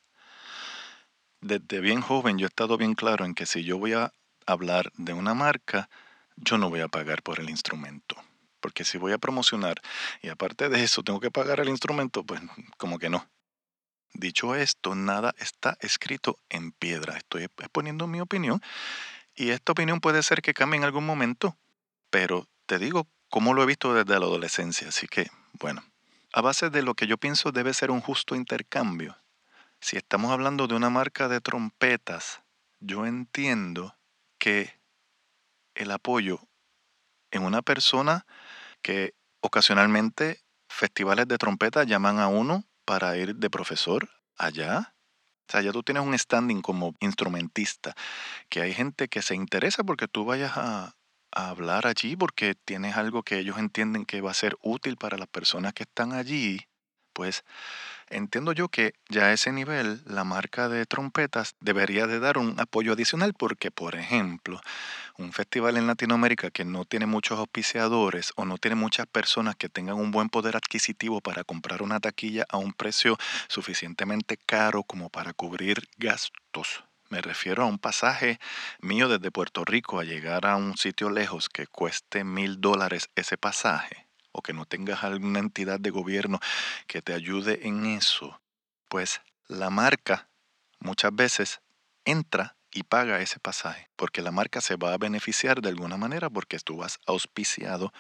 Desde 1.41 1.81
bien 1.81 2.01
joven 2.01 2.39
yo 2.39 2.47
he 2.47 2.49
estado 2.49 2.77
bien 2.77 2.95
claro 2.95 3.25
en 3.25 3.35
que 3.35 3.45
si 3.45 3.65
yo 3.65 3.79
voy 3.79 3.95
a 3.95 4.13
hablar 4.47 4.93
de 4.97 5.15
una 5.15 5.35
marca, 5.35 5.91
yo 6.37 6.59
no 6.59 6.71
voy 6.71 6.81
a 6.81 6.89
pagar 6.89 7.25
por 7.25 7.41
el 7.41 7.51
instrumento. 7.51 8.15
Porque 8.61 8.85
si 8.85 8.99
voy 8.99 9.13
a 9.13 9.19
promocionar 9.19 9.83
y 10.23 10.29
aparte 10.29 10.69
de 10.69 10.85
eso 10.85 11.03
tengo 11.03 11.19
que 11.19 11.33
pagar 11.33 11.59
el 11.59 11.69
instrumento, 11.69 12.23
pues 12.23 12.41
como 12.77 13.01
que 13.01 13.11
no. 13.11 13.29
Dicho 14.13 14.55
esto, 14.55 14.95
nada 14.95 15.35
está 15.39 15.77
escrito 15.81 16.39
en 16.51 16.71
piedra. 16.71 17.17
Estoy 17.17 17.45
exponiendo 17.45 18.07
mi 18.07 18.21
opinión 18.21 18.63
y 19.35 19.51
esta 19.51 19.73
opinión 19.73 20.01
puede 20.01 20.23
ser 20.23 20.41
que 20.41 20.55
cambie 20.55 20.79
en 20.79 20.85
algún 20.85 21.05
momento, 21.05 21.57
pero 22.17 22.49
te 22.65 22.79
digo 22.79 23.07
cómo 23.29 23.53
lo 23.53 23.63
he 23.63 23.67
visto 23.67 23.93
desde 23.93 24.19
la 24.19 24.25
adolescencia. 24.25 24.89
Así 24.89 25.07
que, 25.07 25.31
bueno, 25.61 25.85
a 26.33 26.41
base 26.41 26.71
de 26.71 26.81
lo 26.81 26.95
que 26.95 27.07
yo 27.07 27.19
pienso 27.19 27.53
debe 27.53 27.75
ser 27.75 27.91
un 27.91 28.01
justo 28.01 28.35
intercambio. 28.35 29.19
Si 29.83 29.99
estamos 29.99 30.33
hablando 30.33 30.67
de 30.67 30.75
una 30.75 30.89
marca 30.89 31.29
de 31.29 31.43
trompetas, 31.43 32.41
yo 32.81 33.05
entiendo 33.05 33.99
que 34.39 34.81
el 35.75 35.91
apoyo 35.91 36.41
en 37.33 37.43
una 37.43 37.61
persona 37.61 38.25
que 38.81 39.13
ocasionalmente 39.43 40.41
festivales 40.71 41.29
de 41.29 41.37
trompeta 41.37 41.85
llaman 41.85 42.19
a 42.19 42.29
uno 42.29 42.65
para 42.87 43.15
ir 43.19 43.37
de 43.37 43.51
profesor 43.51 44.09
allá. 44.39 44.95
O 45.47 45.53
sea, 45.53 45.61
ya 45.61 45.71
tú 45.71 45.83
tienes 45.83 46.03
un 46.03 46.19
standing 46.19 46.63
como 46.63 46.95
instrumentista, 47.01 47.95
que 48.49 48.63
hay 48.63 48.73
gente 48.73 49.09
que 49.09 49.21
se 49.21 49.35
interesa 49.35 49.85
porque 49.85 50.09
tú 50.09 50.25
vayas 50.25 50.53
a, 50.57 50.97
hablar 51.37 51.87
allí 51.87 52.17
porque 52.17 52.55
tienes 52.55 52.97
algo 52.97 53.23
que 53.23 53.39
ellos 53.39 53.59
entienden 53.59 54.07
que 54.07 54.21
va 54.21 54.31
a 54.33 54.35
ser 54.35 54.57
útil 54.63 54.97
para 54.97 55.19
las 55.19 55.29
personas 55.29 55.75
que 55.75 55.85
están 55.85 56.13
allí, 56.13 56.61
pues 57.13 57.45
entiendo 58.11 58.53
yo 58.53 58.69
que 58.69 58.95
ya 59.11 59.27
a 59.27 59.33
ese 59.35 59.53
nivel 59.53 60.03
la 60.07 60.25
marca 60.25 60.69
de 60.71 60.87
trompetas 60.87 61.57
debería 61.61 62.07
de 62.07 62.21
dar 62.21 62.39
un 62.39 62.59
apoyo 62.61 62.95
adicional 62.95 63.35
porque, 63.35 63.71
por 63.71 63.97
ejemplo, 63.97 64.61
un 65.19 65.33
festival 65.35 65.79
en 65.79 65.89
Latinoamérica 65.89 66.51
que 66.53 66.65
no 66.67 66.87
tiene 66.87 67.07
muchos 67.07 67.39
auspiciadores 67.41 68.33
o 68.37 68.47
no 68.47 68.59
tiene 68.59 68.77
muchas 68.77 69.07
personas 69.09 69.57
que 69.57 69.71
tengan 69.71 69.97
un 69.97 70.13
buen 70.13 70.31
poder 70.31 70.57
adquisitivo 70.57 71.21
para 71.23 71.45
comprar 71.45 71.83
una 71.83 72.01
taquilla 72.01 72.47
a 72.51 72.59
un 72.59 72.75
precio 72.75 73.19
suficientemente 73.49 74.39
caro 74.39 74.85
como 74.85 75.11
para 75.11 75.35
cubrir 75.35 75.89
gastos. 75.99 76.86
Me 77.09 77.21
refiero 77.21 77.63
a 77.63 77.67
un 77.67 77.79
pasaje 77.79 78.41
mío 78.81 79.09
desde 79.09 79.31
Puerto 79.31 79.65
Rico 79.65 80.01
a 80.01 80.05
llegar 80.05 80.45
a 80.45 80.57
un 80.57 80.77
sitio 80.77 81.09
lejos 81.09 81.49
que 81.49 81.67
cueste 81.67 82.25
mil 82.25 82.61
dólares 82.61 83.11
ese 83.15 83.37
pasaje 83.37 84.09
o 84.33 84.43
que 84.43 84.53
no 84.53 84.67
tengas 84.67 85.05
alguna 85.05 85.39
entidad 85.39 85.79
de 85.79 85.91
gobierno 85.91 86.41
que 86.87 87.03
te 87.03 87.15
ayude 87.15 87.67
en 87.67 87.87
eso, 87.87 88.41
pues 88.89 89.21
la 89.47 89.71
marca 89.71 90.29
muchas 90.81 91.15
veces 91.15 91.61
entra 92.05 92.57
y 92.73 92.83
paga 92.83 93.21
ese 93.21 93.39
pasaje, 93.39 93.89
porque 93.97 94.21
la 94.21 94.33
marca 94.33 94.61
se 94.61 94.77
va 94.77 94.93
a 94.93 94.99
beneficiar 94.99 95.63
de 95.63 95.71
alguna 95.71 95.97
manera 95.97 96.29
porque 96.29 96.59
tú 96.59 96.79
vas 96.79 96.99
auspiciado 97.07 97.93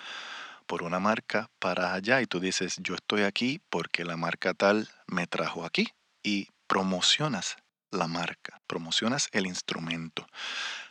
por 0.67 0.83
una 0.83 0.99
marca 0.99 1.49
para 1.61 1.95
allá 1.95 2.21
y 2.21 2.27
tú 2.27 2.41
dices, 2.41 2.77
yo 2.81 2.97
estoy 2.97 3.23
aquí 3.23 3.61
porque 3.71 4.05
la 4.05 4.17
marca 4.17 4.53
tal 4.53 4.89
me 5.07 5.27
trajo 5.27 5.65
aquí 5.65 5.89
y 6.23 6.49
promocionas 6.67 7.57
la 7.91 8.07
marca, 8.07 8.61
promocionas 8.67 9.29
el 9.33 9.47
instrumento. 9.47 10.27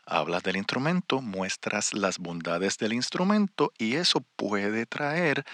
Hablas 0.06 0.44
del 0.44 0.58
instrumento, 0.58 1.22
muestras 1.22 1.94
las 1.94 2.20
bondades 2.20 2.78
del 2.78 2.94
instrumento 2.94 3.72
y 3.78 3.96
eso 3.96 4.22
puede 4.36 4.86
traer 4.86 5.46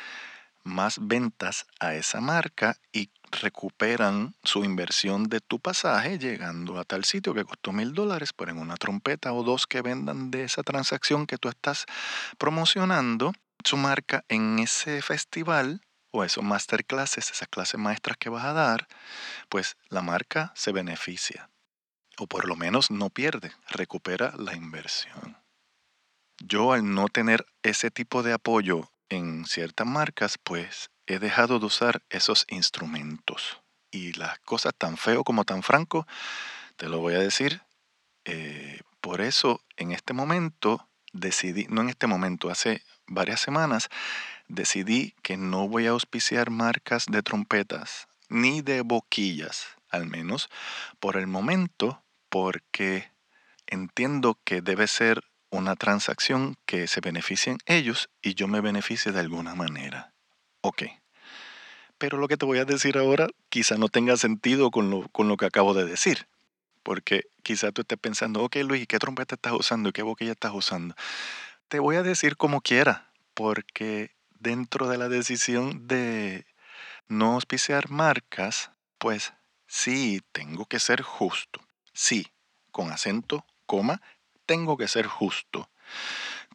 más 0.64 1.00
ventas 1.02 1.66
a 1.80 1.96
esa 1.96 2.22
marca 2.22 2.78
y 2.92 3.10
recuperan 3.32 4.36
su 4.44 4.64
inversión 4.64 5.24
de 5.24 5.40
tu 5.40 5.60
pasaje 5.60 6.20
llegando 6.20 6.78
a 6.78 6.84
tal 6.84 7.06
sitio 7.06 7.34
que 7.34 7.46
costó 7.46 7.72
mil 7.72 7.94
dólares, 7.94 8.34
pero 8.34 8.52
en 8.52 8.60
una 8.60 8.76
trompeta 8.76 9.34
o 9.34 9.44
dos 9.44 9.68
que 9.68 9.82
vendan 9.82 10.32
de 10.32 10.44
esa 10.44 10.64
transacción 10.64 11.26
que 11.26 11.38
tú 11.38 11.50
estás 11.50 11.86
promocionando, 12.38 13.34
su 13.64 13.78
marca 13.78 14.24
en 14.28 14.60
ese 14.60 15.02
festival 15.02 15.82
o 16.12 16.24
esos 16.24 16.44
masterclasses, 16.44 17.32
esas 17.32 17.48
clases 17.48 17.80
maestras 17.80 18.18
que 18.18 18.30
vas 18.30 18.46
a 18.46 18.54
dar, 18.54 18.88
pues 19.50 19.78
la 19.90 20.02
marca 20.02 20.52
se 20.56 20.72
beneficia 20.72 21.50
o 22.22 22.28
por 22.28 22.48
lo 22.48 22.56
menos 22.56 22.92
no 22.92 23.10
pierde, 23.10 23.52
recupera 23.68 24.34
la 24.38 24.56
inversión. 24.56 25.38
Yo 26.38 26.74
al 26.74 26.94
no 26.94 27.08
tener 27.08 27.46
ese 27.64 27.90
tipo 27.90 28.22
de 28.22 28.34
apoyo 28.34 28.92
en 29.10 29.46
ciertas 29.46 29.88
marcas, 29.88 30.38
pues 30.38 30.92
he 31.08 31.18
dejado 31.20 31.60
de 31.60 31.66
usar 31.66 32.04
esos 32.10 32.46
instrumentos. 32.50 33.62
Y 33.90 34.14
las 34.14 34.40
cosas 34.40 34.74
tan 34.78 34.98
feo 34.98 35.24
como 35.24 35.46
tan 35.46 35.64
franco, 35.64 36.08
te 36.78 36.90
lo 36.90 37.00
voy 37.00 37.16
a 37.16 37.20
decir. 37.20 37.64
Eh, 38.26 38.82
por 39.02 39.22
eso 39.22 39.62
en 39.76 39.92
este 39.92 40.14
momento 40.14 40.88
decidí, 41.14 41.66
no 41.70 41.82
en 41.82 41.90
este 41.90 42.06
momento, 42.08 42.50
hace 42.50 42.84
varias 43.08 43.42
semanas, 43.42 43.90
decidí 44.52 45.16
que 45.22 45.38
no 45.38 45.68
voy 45.68 45.88
a 45.88 45.92
auspiciar 45.92 46.50
marcas 46.50 47.06
de 47.08 47.24
trompetas 47.24 48.08
ni 48.30 48.62
de 48.62 48.82
boquillas, 48.82 49.66
al 49.90 50.08
menos 50.08 50.50
por 51.00 51.18
el 51.18 51.28
momento, 51.28 52.02
porque 52.30 53.12
entiendo 53.68 54.40
que 54.46 54.62
debe 54.62 54.88
ser 54.88 55.24
una 55.50 55.76
transacción 55.76 56.56
que 56.66 56.88
se 56.88 57.02
beneficien 57.02 57.58
ellos 57.66 58.10
y 58.22 58.36
yo 58.36 58.48
me 58.48 58.62
beneficie 58.62 59.12
de 59.12 59.20
alguna 59.20 59.54
manera. 59.54 60.14
Ok. 60.62 60.84
Pero 61.98 62.18
lo 62.18 62.28
que 62.28 62.38
te 62.38 62.46
voy 62.46 62.60
a 62.60 62.66
decir 62.66 62.98
ahora 62.98 63.28
quizá 63.50 63.76
no 63.76 63.90
tenga 63.90 64.16
sentido 64.16 64.72
con 64.72 64.90
lo, 64.90 65.08
con 65.10 65.28
lo 65.28 65.38
que 65.38 65.46
acabo 65.46 65.74
de 65.74 65.86
decir. 65.86 66.28
Porque 66.84 67.26
quizá 67.44 67.72
tú 67.72 67.82
estés 67.82 68.00
pensando, 68.00 68.42
ok 68.44 68.56
Luis, 68.64 68.88
¿qué 68.88 68.98
trompeta 68.98 69.36
estás 69.36 69.54
usando 69.54 69.90
y 69.90 69.92
qué 69.92 70.04
boquilla 70.04 70.32
estás 70.32 70.54
usando? 70.54 70.96
Te 71.68 71.80
voy 71.80 71.98
a 71.98 72.04
decir 72.04 72.38
como 72.38 72.62
quiera, 72.62 73.12
porque 73.34 74.12
dentro 74.42 74.90
de 74.90 74.98
la 74.98 75.08
decisión 75.08 75.88
de 75.88 76.46
no 77.08 77.34
auspiciar 77.34 77.90
marcas, 77.90 78.72
pues 78.98 79.34
sí, 79.68 80.22
tengo 80.32 80.66
que 80.66 80.80
ser 80.80 81.02
justo. 81.02 81.62
Sí, 81.94 82.28
con 82.72 82.92
acento, 82.92 83.46
coma, 83.66 84.02
tengo 84.46 84.78
que 84.78 84.88
ser 84.88 85.08
justo 85.08 85.70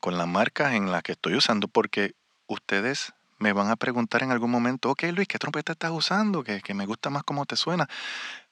con 0.00 0.19
la 0.19 0.26
marca 0.26 0.75
en 0.75 0.90
la 0.90 1.02
que 1.02 1.12
estoy 1.12 1.35
usando 1.35 1.69
porque 1.69 2.14
ustedes 2.47 3.12
me 3.38 3.52
van 3.52 3.71
a 3.71 3.76
preguntar 3.76 4.23
en 4.23 4.33
algún 4.33 4.50
momento, 4.50 4.90
ok 4.90 5.05
Luis, 5.14 5.28
¿qué 5.28 5.38
trompeta 5.38 5.73
estás 5.73 5.90
usando? 5.90 6.43
Que, 6.43 6.61
que 6.62 6.75
me 6.75 6.87
gusta 6.87 7.11
más 7.11 7.23
cómo 7.23 7.45
te 7.45 7.57
suena. 7.57 7.88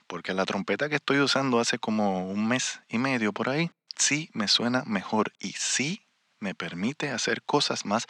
Porque 0.06 0.34
la 0.34 0.44
trompeta 0.44 0.88
que 0.88 0.96
estoy 0.96 1.20
usando 1.20 1.58
hace 1.58 1.78
como 1.78 2.28
un 2.28 2.46
mes 2.46 2.80
y 2.88 2.98
medio 2.98 3.32
por 3.32 3.48
ahí, 3.48 3.70
sí 3.96 4.30
me 4.34 4.48
suena 4.48 4.82
mejor 4.86 5.32
y 5.38 5.52
sí 5.52 6.03
me 6.44 6.54
permite 6.54 7.10
hacer 7.10 7.42
cosas 7.42 7.84
más, 7.84 8.06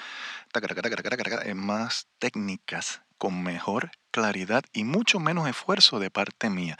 técnicas, 2.19 3.01
con 3.17 3.43
mejor 3.43 3.93
claridad 4.11 4.65
y 4.73 4.85
mucho 4.85 5.21
menos 5.21 5.49
esfuerzo 5.49 5.99
de 6.01 6.11
parte 6.11 6.51
mía 6.51 6.77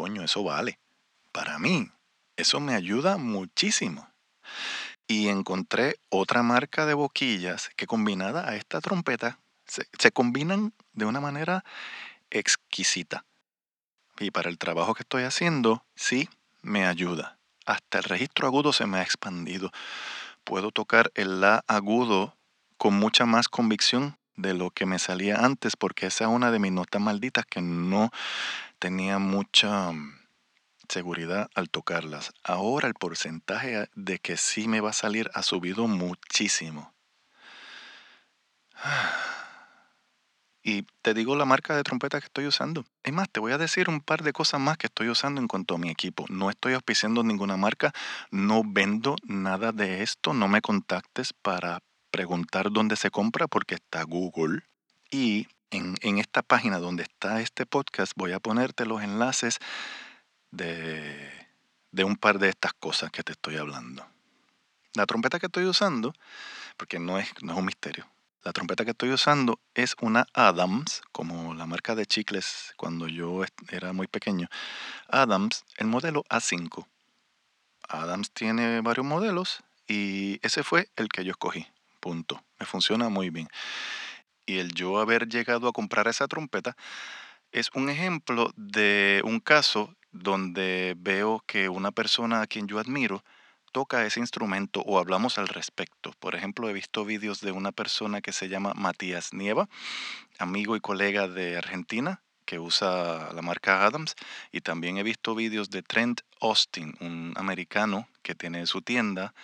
coño, 0.00 0.22
eso 0.22 0.42
vale. 0.42 0.78
Para 1.30 1.58
mí, 1.58 1.90
eso 2.36 2.58
me 2.58 2.74
ayuda 2.74 3.18
muchísimo. 3.18 4.08
Y 5.06 5.28
encontré 5.28 5.96
otra 6.08 6.42
marca 6.42 6.86
de 6.86 6.94
boquillas 6.94 7.70
que 7.76 7.86
combinada 7.86 8.48
a 8.48 8.56
esta 8.56 8.80
trompeta 8.80 9.38
se 9.66 10.10
combinan 10.10 10.72
de 10.94 11.04
una 11.04 11.20
manera 11.20 11.64
exquisita. 12.30 13.26
Y 14.18 14.30
para 14.30 14.48
el 14.48 14.56
trabajo 14.56 14.94
que 14.94 15.02
estoy 15.02 15.24
haciendo, 15.24 15.84
sí, 15.94 16.30
me 16.62 16.86
ayuda. 16.86 17.39
Hasta 17.70 17.98
el 17.98 18.04
registro 18.04 18.48
agudo 18.48 18.72
se 18.72 18.84
me 18.86 18.98
ha 18.98 19.02
expandido. 19.02 19.70
Puedo 20.42 20.72
tocar 20.72 21.12
el 21.14 21.40
La 21.40 21.62
agudo 21.68 22.36
con 22.78 22.94
mucha 22.94 23.26
más 23.26 23.48
convicción 23.48 24.18
de 24.34 24.54
lo 24.54 24.70
que 24.70 24.86
me 24.86 24.98
salía 24.98 25.36
antes, 25.36 25.76
porque 25.76 26.06
esa 26.06 26.24
es 26.24 26.30
una 26.30 26.50
de 26.50 26.58
mis 26.58 26.72
notas 26.72 27.00
malditas 27.00 27.46
que 27.46 27.62
no 27.62 28.10
tenía 28.80 29.20
mucha 29.20 29.92
mm, 29.92 30.18
seguridad 30.88 31.48
al 31.54 31.70
tocarlas. 31.70 32.32
Ahora 32.42 32.88
el 32.88 32.94
porcentaje 32.94 33.88
de 33.94 34.18
que 34.18 34.36
sí 34.36 34.66
me 34.66 34.80
va 34.80 34.90
a 34.90 34.92
salir 34.92 35.30
ha 35.34 35.44
subido 35.44 35.86
muchísimo. 35.86 36.92
Y 40.62 40.86
te 41.02 41.14
digo 41.14 41.36
la 41.36 41.46
marca 41.46 41.74
de 41.74 41.82
trompeta 41.82 42.20
que 42.20 42.26
estoy 42.26 42.46
usando. 42.46 42.84
Es 43.02 43.12
más, 43.12 43.30
te 43.30 43.40
voy 43.40 43.52
a 43.52 43.58
decir 43.58 43.88
un 43.88 44.00
par 44.00 44.22
de 44.22 44.32
cosas 44.32 44.60
más 44.60 44.76
que 44.76 44.88
estoy 44.88 45.08
usando 45.08 45.40
en 45.40 45.48
cuanto 45.48 45.74
a 45.74 45.78
mi 45.78 45.88
equipo. 45.90 46.26
No 46.28 46.50
estoy 46.50 46.74
auspiciando 46.74 47.22
ninguna 47.22 47.56
marca, 47.56 47.92
no 48.30 48.62
vendo 48.64 49.16
nada 49.24 49.72
de 49.72 50.02
esto, 50.02 50.34
no 50.34 50.48
me 50.48 50.60
contactes 50.60 51.32
para 51.32 51.80
preguntar 52.10 52.70
dónde 52.70 52.96
se 52.96 53.10
compra 53.10 53.46
porque 53.46 53.76
está 53.76 54.02
Google. 54.02 54.62
Y 55.10 55.48
en, 55.70 55.96
en, 56.02 56.18
esta 56.18 56.42
página 56.42 56.78
donde 56.78 57.04
está 57.04 57.40
este 57.40 57.64
podcast 57.64 58.12
voy 58.16 58.32
a 58.32 58.40
ponerte 58.40 58.84
los 58.84 59.02
enlaces 59.02 59.58
de, 60.50 61.30
de 61.92 62.04
un 62.04 62.16
par 62.16 62.38
de 62.38 62.48
estas 62.48 62.72
cosas 62.74 63.10
que 63.10 63.22
te 63.22 63.32
estoy 63.32 63.56
hablando. 63.56 64.06
La 64.94 65.06
trompeta 65.06 65.38
que 65.38 65.46
estoy 65.46 65.64
usando, 65.64 66.12
porque 66.76 66.98
no 66.98 67.18
es, 67.18 67.30
no 67.42 67.52
es 67.52 67.58
un 67.58 67.64
misterio, 67.64 68.06
la 68.42 68.52
trompeta 68.52 68.84
que 68.84 68.92
estoy 68.92 69.12
usando 69.12 69.60
es 69.74 69.96
una 70.00 70.26
Adams, 70.32 71.02
como 71.12 71.54
la 71.54 71.66
marca 71.66 71.94
de 71.94 72.06
chicles 72.06 72.72
cuando 72.76 73.06
yo 73.06 73.42
era 73.68 73.92
muy 73.92 74.06
pequeño. 74.06 74.48
Adams, 75.08 75.64
el 75.76 75.86
modelo 75.88 76.24
A5. 76.30 76.86
Adams 77.88 78.30
tiene 78.30 78.80
varios 78.80 79.04
modelos 79.04 79.62
y 79.86 80.38
ese 80.42 80.62
fue 80.62 80.88
el 80.96 81.08
que 81.08 81.24
yo 81.24 81.32
escogí. 81.32 81.66
Punto. 82.00 82.42
Me 82.58 82.66
funciona 82.66 83.08
muy 83.08 83.30
bien. 83.30 83.48
Y 84.46 84.58
el 84.58 84.72
yo 84.72 84.98
haber 84.98 85.28
llegado 85.28 85.68
a 85.68 85.72
comprar 85.72 86.08
esa 86.08 86.26
trompeta 86.26 86.76
es 87.52 87.68
un 87.74 87.90
ejemplo 87.90 88.52
de 88.56 89.20
un 89.24 89.40
caso 89.40 89.94
donde 90.12 90.94
veo 90.96 91.42
que 91.46 91.68
una 91.68 91.90
persona 91.90 92.40
a 92.40 92.46
quien 92.46 92.66
yo 92.66 92.78
admiro 92.78 93.22
toca 93.72 94.04
ese 94.04 94.20
instrumento 94.20 94.80
o 94.80 94.98
hablamos 94.98 95.38
al 95.38 95.48
respecto. 95.48 96.12
Por 96.18 96.34
ejemplo, 96.34 96.68
he 96.68 96.72
visto 96.72 97.04
vídeos 97.04 97.40
de 97.40 97.52
una 97.52 97.72
persona 97.72 98.20
que 98.20 98.32
se 98.32 98.48
llama 98.48 98.74
Matías 98.74 99.32
Nieva, 99.32 99.68
amigo 100.38 100.76
y 100.76 100.80
colega 100.80 101.28
de 101.28 101.56
Argentina, 101.56 102.22
que 102.44 102.58
usa 102.58 103.32
la 103.32 103.42
marca 103.42 103.86
Adams, 103.86 104.16
y 104.50 104.60
también 104.60 104.98
he 104.98 105.02
visto 105.02 105.34
vídeos 105.34 105.70
de 105.70 105.82
Trent 105.82 106.22
Austin, 106.40 106.96
un 107.00 107.32
americano 107.36 108.08
que 108.22 108.34
tiene 108.34 108.66
su 108.66 108.82
tienda 108.82 109.34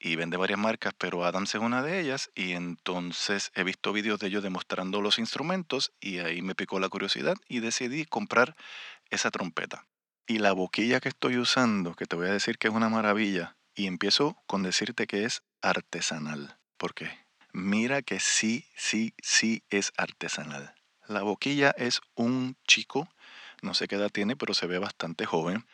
y 0.00 0.16
vende 0.16 0.36
varias 0.36 0.58
marcas, 0.58 0.92
pero 0.96 1.24
Adams 1.24 1.54
es 1.54 1.60
una 1.60 1.82
de 1.82 2.00
ellas, 2.00 2.30
y 2.34 2.52
entonces 2.52 3.50
he 3.54 3.64
visto 3.64 3.92
vídeos 3.92 4.18
de 4.20 4.28
ellos 4.28 4.42
demostrando 4.42 5.00
los 5.00 5.18
instrumentos 5.18 5.92
y 6.00 6.18
ahí 6.18 6.42
me 6.42 6.54
picó 6.54 6.78
la 6.80 6.88
curiosidad 6.88 7.36
y 7.48 7.60
decidí 7.60 8.04
comprar 8.04 8.56
esa 9.10 9.30
trompeta. 9.30 9.86
Y 10.26 10.38
la 10.38 10.52
boquilla 10.52 11.00
que 11.00 11.08
estoy 11.08 11.38
usando, 11.38 11.94
que 11.94 12.06
te 12.06 12.16
voy 12.16 12.28
a 12.28 12.32
decir 12.32 12.58
que 12.58 12.68
es 12.68 12.74
una 12.74 12.88
maravilla, 12.88 13.56
y 13.78 13.86
empiezo 13.86 14.36
con 14.48 14.64
decirte 14.64 15.06
que 15.06 15.24
es 15.24 15.44
artesanal. 15.62 16.58
¿Por 16.76 16.94
qué? 16.94 17.10
Mira 17.52 18.02
que 18.02 18.18
sí, 18.18 18.66
sí, 18.76 19.14
sí 19.22 19.62
es 19.70 19.92
artesanal. 19.96 20.74
La 21.06 21.22
boquilla 21.22 21.70
es 21.70 22.00
un 22.16 22.56
chico, 22.66 23.08
no 23.62 23.74
sé 23.74 23.86
qué 23.86 23.94
edad 23.94 24.10
tiene, 24.10 24.34
pero 24.34 24.52
se 24.52 24.66
ve 24.66 24.78
bastante 24.78 25.26
joven, 25.26 25.64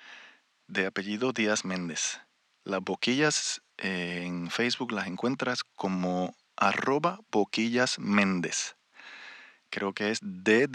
de 0.66 0.84
apellido 0.84 1.32
Díaz 1.32 1.64
Méndez. 1.64 2.20
Las 2.62 2.82
boquillas 2.82 3.62
eh, 3.78 4.24
en 4.26 4.50
Facebook 4.50 4.92
las 4.92 5.06
encuentras 5.06 5.64
como 5.64 6.36
arroba 6.56 7.20
boquillas 7.32 7.98
Méndez. 7.98 8.76
Creo 9.70 9.94
que 9.94 10.10
es 10.10 10.18
d 10.20 10.68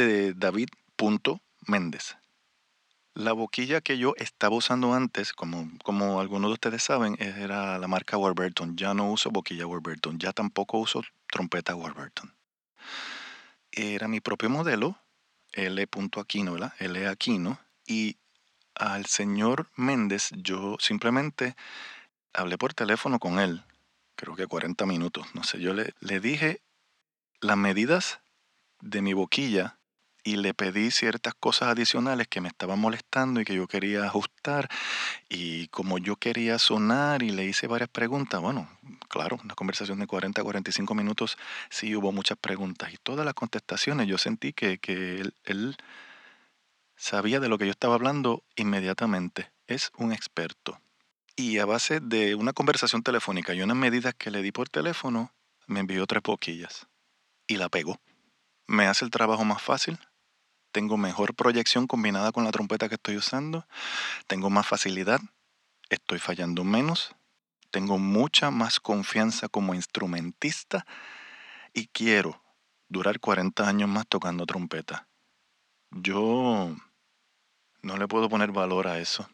Méndez. 1.68 2.19
La 3.20 3.34
boquilla 3.34 3.82
que 3.82 3.98
yo 3.98 4.14
estaba 4.16 4.56
usando 4.56 4.94
antes, 4.94 5.34
como, 5.34 5.70
como 5.84 6.22
algunos 6.22 6.52
de 6.52 6.54
ustedes 6.54 6.84
saben, 6.84 7.18
era 7.20 7.78
la 7.78 7.88
marca 7.90 8.16
Warburton. 8.16 8.78
Ya 8.78 8.94
no 8.94 9.12
uso 9.12 9.30
boquilla 9.30 9.68
Warburton, 9.68 10.20
ya 10.20 10.32
tampoco 10.32 10.78
uso 10.78 11.04
trompeta 11.30 11.76
Warburton. 11.76 12.34
Era 13.74 14.08
mi 14.08 14.22
propio 14.22 14.50
modelo, 14.50 14.96
L. 15.52 15.86
Aquino, 16.16 16.54
¿verdad? 16.54 16.74
L. 16.80 17.08
Aquino. 17.08 17.60
Y 17.86 18.16
al 18.74 19.06
señor 19.06 19.68
Méndez 19.76 20.30
yo 20.38 20.78
simplemente 20.80 21.58
hablé 22.32 22.58
por 22.58 22.74
teléfono 22.74 23.20
con 23.20 23.40
él, 23.40 23.66
creo 24.16 24.38
que 24.38 24.48
40 24.48 24.86
minutos, 24.86 25.28
no 25.34 25.44
sé, 25.44 25.60
yo 25.60 25.74
le, 25.74 25.94
le 26.00 26.22
dije 26.22 26.62
las 27.42 27.58
medidas 27.58 28.22
de 28.80 29.02
mi 29.02 29.12
boquilla 29.12 29.79
y 30.24 30.38
le 30.38 30.54
pedí 30.54 30.92
ciertas 30.92 31.34
cosas 31.34 31.70
adicionales 31.70 32.28
que 32.28 32.42
me 32.42 32.50
estaban 32.50 32.80
molestando 32.80 33.42
y 33.42 33.46
que 33.46 33.56
yo 33.56 33.68
quería 33.68 34.04
ajustar. 34.04 34.70
Y 35.30 35.68
como 35.68 35.98
yo 35.98 36.16
quería 36.16 36.60
sonar 36.60 37.24
y 37.24 37.32
le 37.32 37.46
hice 37.46 37.68
varias 37.68 37.90
preguntas, 37.90 38.42
bueno, 38.42 38.70
claro, 39.08 39.40
una 39.44 39.56
conversación 39.56 40.00
de 40.00 40.08
40 40.08 40.42
a 40.42 40.44
45 40.44 40.94
minutos, 40.96 41.38
sí 41.70 41.96
hubo 41.96 42.12
muchas 42.12 42.38
preguntas 42.38 42.94
y 42.94 42.98
todas 42.98 43.26
las 43.26 43.34
contestaciones 43.34 44.08
yo 44.08 44.18
sentí 44.18 44.54
que, 44.54 44.78
que 44.78 45.22
él, 45.22 45.34
él 45.46 45.78
sabía 46.96 47.40
de 47.40 47.50
lo 47.50 47.58
que 47.58 47.66
yo 47.66 47.72
estaba 47.72 47.96
hablando 47.96 48.44
inmediatamente. 48.56 49.52
Es 49.68 49.92
un 49.98 50.12
experto. 50.12 50.80
Y 51.36 51.60
a 51.60 51.66
base 51.66 52.02
de 52.02 52.36
una 52.36 52.52
conversación 52.52 53.02
telefónica 53.02 53.54
y 53.54 53.62
unas 53.62 53.78
medidas 53.78 54.14
que 54.14 54.30
le 54.30 54.42
di 54.42 54.52
por 54.52 54.68
teléfono, 54.68 55.34
me 55.68 55.80
envió 55.80 56.06
tres 56.06 56.22
boquillas 56.22 56.88
y 57.48 57.56
la 57.56 57.70
pegó. 57.70 58.02
Me 58.68 58.88
hace 58.88 59.06
el 59.06 59.12
trabajo 59.12 59.46
más 59.46 59.62
fácil, 59.62 59.98
tengo 60.72 60.98
mejor 60.98 61.36
proyección 61.36 61.88
combinada 61.88 62.32
con 62.32 62.44
la 62.44 62.52
trompeta 62.52 62.90
que 62.90 62.96
estoy 62.96 63.18
usando, 63.18 63.66
tengo 64.28 64.50
más 64.50 64.68
facilidad, 64.68 65.20
estoy 65.90 66.20
fallando 66.20 66.64
menos, 66.64 67.16
tengo 67.72 67.98
mucha 67.98 68.52
más 68.52 68.80
confianza 68.80 69.48
como 69.48 69.74
instrumentista 69.74 70.86
y 71.74 71.88
quiero 71.88 72.42
durar 72.88 73.20
40 73.20 73.68
años 73.68 73.90
más 73.90 74.08
tocando 74.08 74.46
trompeta. 74.46 75.08
Yo 75.92 76.76
no 77.82 77.98
le 77.98 78.08
puedo 78.08 78.30
poner 78.30 78.52
valor 78.52 78.88
a 78.88 79.00
eso. 79.00 79.30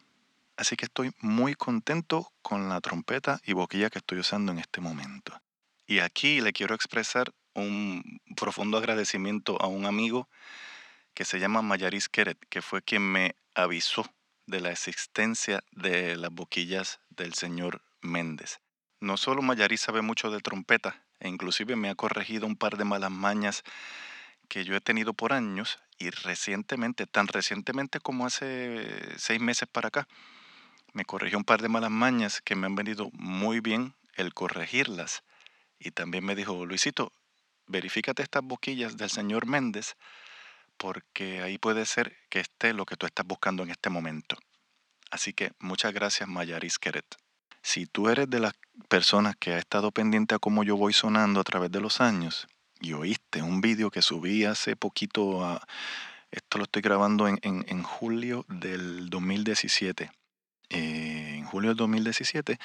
Así 0.56 0.76
que 0.76 0.86
estoy 0.86 1.12
muy 1.20 1.54
contento 1.54 2.32
con 2.40 2.68
la 2.68 2.80
trompeta 2.80 3.40
y 3.44 3.52
boquilla 3.52 3.90
que 3.90 3.98
estoy 3.98 4.18
usando 4.18 4.52
en 4.52 4.58
este 4.58 4.80
momento. 4.80 5.38
Y 5.86 5.98
aquí 5.98 6.40
le 6.40 6.52
quiero 6.52 6.74
expresar 6.74 7.32
un 7.54 8.20
profundo 8.36 8.78
agradecimiento 8.78 9.60
a 9.60 9.66
un 9.66 9.86
amigo 9.86 10.28
que 11.16 11.24
se 11.24 11.40
llama 11.40 11.62
Mayaris 11.62 12.10
Keret, 12.10 12.38
que 12.50 12.60
fue 12.60 12.82
quien 12.82 13.00
me 13.00 13.36
avisó 13.54 14.04
de 14.44 14.60
la 14.60 14.70
existencia 14.70 15.64
de 15.72 16.14
las 16.14 16.30
boquillas 16.30 17.00
del 17.08 17.32
señor 17.32 17.80
Méndez. 18.02 18.60
No 19.00 19.16
solo 19.16 19.40
Mayaris 19.40 19.80
sabe 19.80 20.02
mucho 20.02 20.30
de 20.30 20.40
trompeta, 20.40 21.06
e 21.18 21.28
inclusive 21.28 21.74
me 21.74 21.88
ha 21.88 21.94
corregido 21.94 22.46
un 22.46 22.54
par 22.54 22.76
de 22.76 22.84
malas 22.84 23.10
mañas 23.10 23.62
que 24.50 24.66
yo 24.66 24.76
he 24.76 24.80
tenido 24.82 25.14
por 25.14 25.32
años 25.32 25.78
y 25.98 26.10
recientemente, 26.10 27.06
tan 27.06 27.28
recientemente 27.28 27.98
como 27.98 28.26
hace 28.26 28.86
seis 29.16 29.40
meses 29.40 29.66
para 29.72 29.88
acá, 29.88 30.06
me 30.92 31.06
corrigió 31.06 31.38
un 31.38 31.44
par 31.44 31.62
de 31.62 31.70
malas 31.70 31.90
mañas 31.90 32.42
que 32.42 32.56
me 32.56 32.66
han 32.66 32.74
venido 32.74 33.08
muy 33.14 33.60
bien 33.60 33.94
el 34.16 34.34
corregirlas. 34.34 35.24
Y 35.78 35.92
también 35.92 36.26
me 36.26 36.34
dijo, 36.34 36.66
Luisito, 36.66 37.10
verifícate 37.66 38.22
estas 38.22 38.42
boquillas 38.44 38.98
del 38.98 39.08
señor 39.08 39.46
Méndez 39.46 39.96
porque 40.76 41.42
ahí 41.42 41.58
puede 41.58 41.86
ser 41.86 42.16
que 42.28 42.40
esté 42.40 42.72
lo 42.72 42.86
que 42.86 42.96
tú 42.96 43.06
estás 43.06 43.26
buscando 43.26 43.62
en 43.62 43.70
este 43.70 43.90
momento. 43.90 44.36
Así 45.10 45.32
que 45.32 45.52
muchas 45.58 45.92
gracias 45.92 46.28
Mayaris 46.28 46.78
Keret. 46.78 47.06
Si 47.62 47.86
tú 47.86 48.08
eres 48.08 48.30
de 48.30 48.40
las 48.40 48.52
personas 48.88 49.36
que 49.36 49.54
ha 49.54 49.58
estado 49.58 49.90
pendiente 49.90 50.34
a 50.34 50.38
cómo 50.38 50.62
yo 50.62 50.76
voy 50.76 50.92
sonando 50.92 51.40
a 51.40 51.44
través 51.44 51.70
de 51.72 51.80
los 51.80 52.00
años 52.00 52.46
y 52.80 52.92
oíste 52.92 53.42
un 53.42 53.60
vídeo 53.60 53.90
que 53.90 54.02
subí 54.02 54.44
hace 54.44 54.76
poquito, 54.76 55.44
a, 55.44 55.66
esto 56.30 56.58
lo 56.58 56.64
estoy 56.64 56.82
grabando 56.82 57.26
en, 57.26 57.40
en, 57.42 57.82
julio 57.82 58.44
del 58.48 59.10
2017. 59.10 60.12
Eh, 60.68 61.34
en 61.38 61.44
julio 61.44 61.70
del 61.70 61.76
2017 61.76 62.58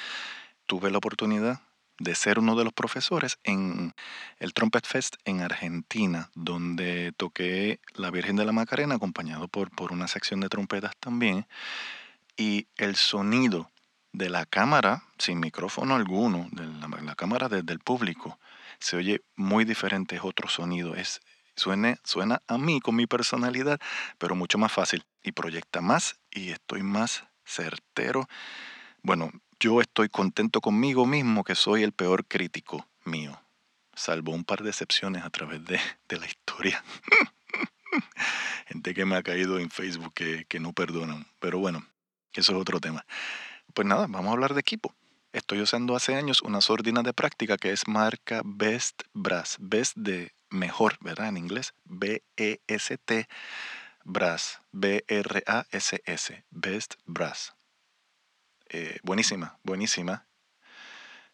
tuve 0.65 0.91
la 0.91 0.97
oportunidad 0.97 1.61
de 2.03 2.15
ser 2.15 2.39
uno 2.39 2.55
de 2.55 2.63
los 2.63 2.73
profesores 2.73 3.37
en 3.43 3.93
el 4.39 4.53
Trumpet 4.53 4.85
Fest 4.85 5.15
en 5.25 5.41
Argentina, 5.41 6.29
donde 6.33 7.13
toqué 7.15 7.79
La 7.93 8.09
Virgen 8.09 8.35
de 8.35 8.45
la 8.45 8.51
Macarena 8.51 8.95
acompañado 8.95 9.47
por, 9.47 9.69
por 9.71 9.91
una 9.91 10.07
sección 10.07 10.39
de 10.39 10.49
trompetas 10.49 10.93
también. 10.99 11.47
Y 12.37 12.67
el 12.77 12.95
sonido 12.95 13.69
de 14.13 14.29
la 14.29 14.45
cámara, 14.45 15.03
sin 15.17 15.39
micrófono 15.39 15.95
alguno, 15.95 16.49
de 16.51 16.65
la, 17.03 17.15
cámara 17.15 17.49
desde 17.49 17.71
el 17.71 17.79
público, 17.79 18.39
se 18.79 18.97
oye 18.97 19.21
muy 19.35 19.63
diferente, 19.63 20.15
es 20.15 20.23
otro 20.23 20.49
sonido. 20.49 20.95
Es, 20.95 21.21
suena, 21.55 21.97
suena 22.03 22.41
a 22.47 22.57
mí 22.57 22.81
con 22.81 22.95
mi 22.95 23.05
personalidad, 23.05 23.79
pero 24.17 24.35
mucho 24.35 24.57
más 24.57 24.71
fácil 24.71 25.05
y 25.23 25.31
proyecta 25.33 25.81
más 25.81 26.17
y 26.31 26.49
estoy 26.49 26.81
más 26.83 27.25
certero. 27.45 28.27
Bueno, 29.03 29.31
yo 29.61 29.79
estoy 29.79 30.09
contento 30.09 30.59
conmigo 30.59 31.05
mismo 31.05 31.43
que 31.43 31.53
soy 31.53 31.83
el 31.83 31.91
peor 31.91 32.25
crítico 32.25 32.87
mío, 33.05 33.39
salvo 33.93 34.31
un 34.31 34.43
par 34.43 34.63
de 34.63 34.71
excepciones 34.71 35.23
a 35.23 35.29
través 35.29 35.63
de, 35.63 35.79
la 36.09 36.25
historia. 36.25 36.83
Gente 38.67 38.95
que 38.95 39.05
me 39.05 39.15
ha 39.15 39.21
caído 39.21 39.59
en 39.59 39.69
Facebook 39.69 40.13
que, 40.15 40.45
que 40.45 40.59
no 40.59 40.73
perdonan. 40.73 41.27
Pero 41.39 41.59
bueno, 41.59 41.85
eso 42.33 42.53
es 42.53 42.57
otro 42.57 42.79
tema. 42.79 43.05
Pues 43.75 43.87
nada, 43.87 44.07
vamos 44.09 44.29
a 44.29 44.31
hablar 44.31 44.55
de 44.55 44.61
equipo. 44.61 44.95
Estoy 45.31 45.61
usando 45.61 45.95
hace 45.95 46.15
años 46.15 46.41
una 46.41 46.61
sordina 46.61 47.03
de 47.03 47.13
práctica 47.13 47.55
que 47.57 47.71
es 47.71 47.87
marca 47.87 48.41
Best 48.43 49.03
Brass. 49.13 49.57
Best 49.59 49.95
de 49.95 50.31
mejor, 50.49 50.97
¿verdad? 51.01 51.27
En 51.29 51.37
inglés. 51.37 51.75
B-E-S-T 51.85 53.27
Brass. 54.05 54.59
B-R-A-S-S. 54.71 56.45
Best 56.49 56.95
Brass. 57.05 57.53
Eh, 58.73 58.99
buenísima, 59.03 59.59
buenísima. 59.63 60.25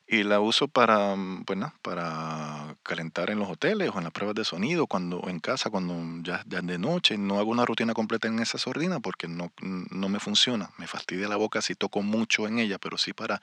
Y 0.07 0.23
la 0.23 0.39
uso 0.39 0.67
para, 0.67 1.13
bueno, 1.17 1.67
mm, 1.67 1.79
para 1.83 2.75
calentar 2.81 3.29
en 3.29 3.37
los 3.37 3.49
hoteles 3.49 3.91
o 3.93 3.97
en 3.99 4.05
las 4.05 4.13
pruebas 4.13 4.35
de 4.35 4.43
sonido, 4.43 4.87
cuando 4.87 5.21
en 5.27 5.39
casa, 5.39 5.69
cuando 5.69 5.93
ya, 6.23 6.43
ya 6.47 6.61
de 6.61 6.79
noche. 6.79 7.17
No 7.17 7.37
hago 7.37 7.51
una 7.51 7.65
rutina 7.65 7.93
completa 7.93 8.27
en 8.27 8.39
esa 8.39 8.57
sordina 8.57 8.99
porque 9.01 9.27
no, 9.27 9.51
no 9.61 10.09
me 10.09 10.19
funciona. 10.19 10.71
Me 10.77 10.87
fastidia 10.87 11.27
la 11.27 11.35
boca 11.35 11.61
si 11.61 11.75
toco 11.75 12.01
mucho 12.01 12.47
en 12.47 12.57
ella, 12.57 12.79
pero 12.79 12.97
sí 12.97 13.13
para 13.13 13.39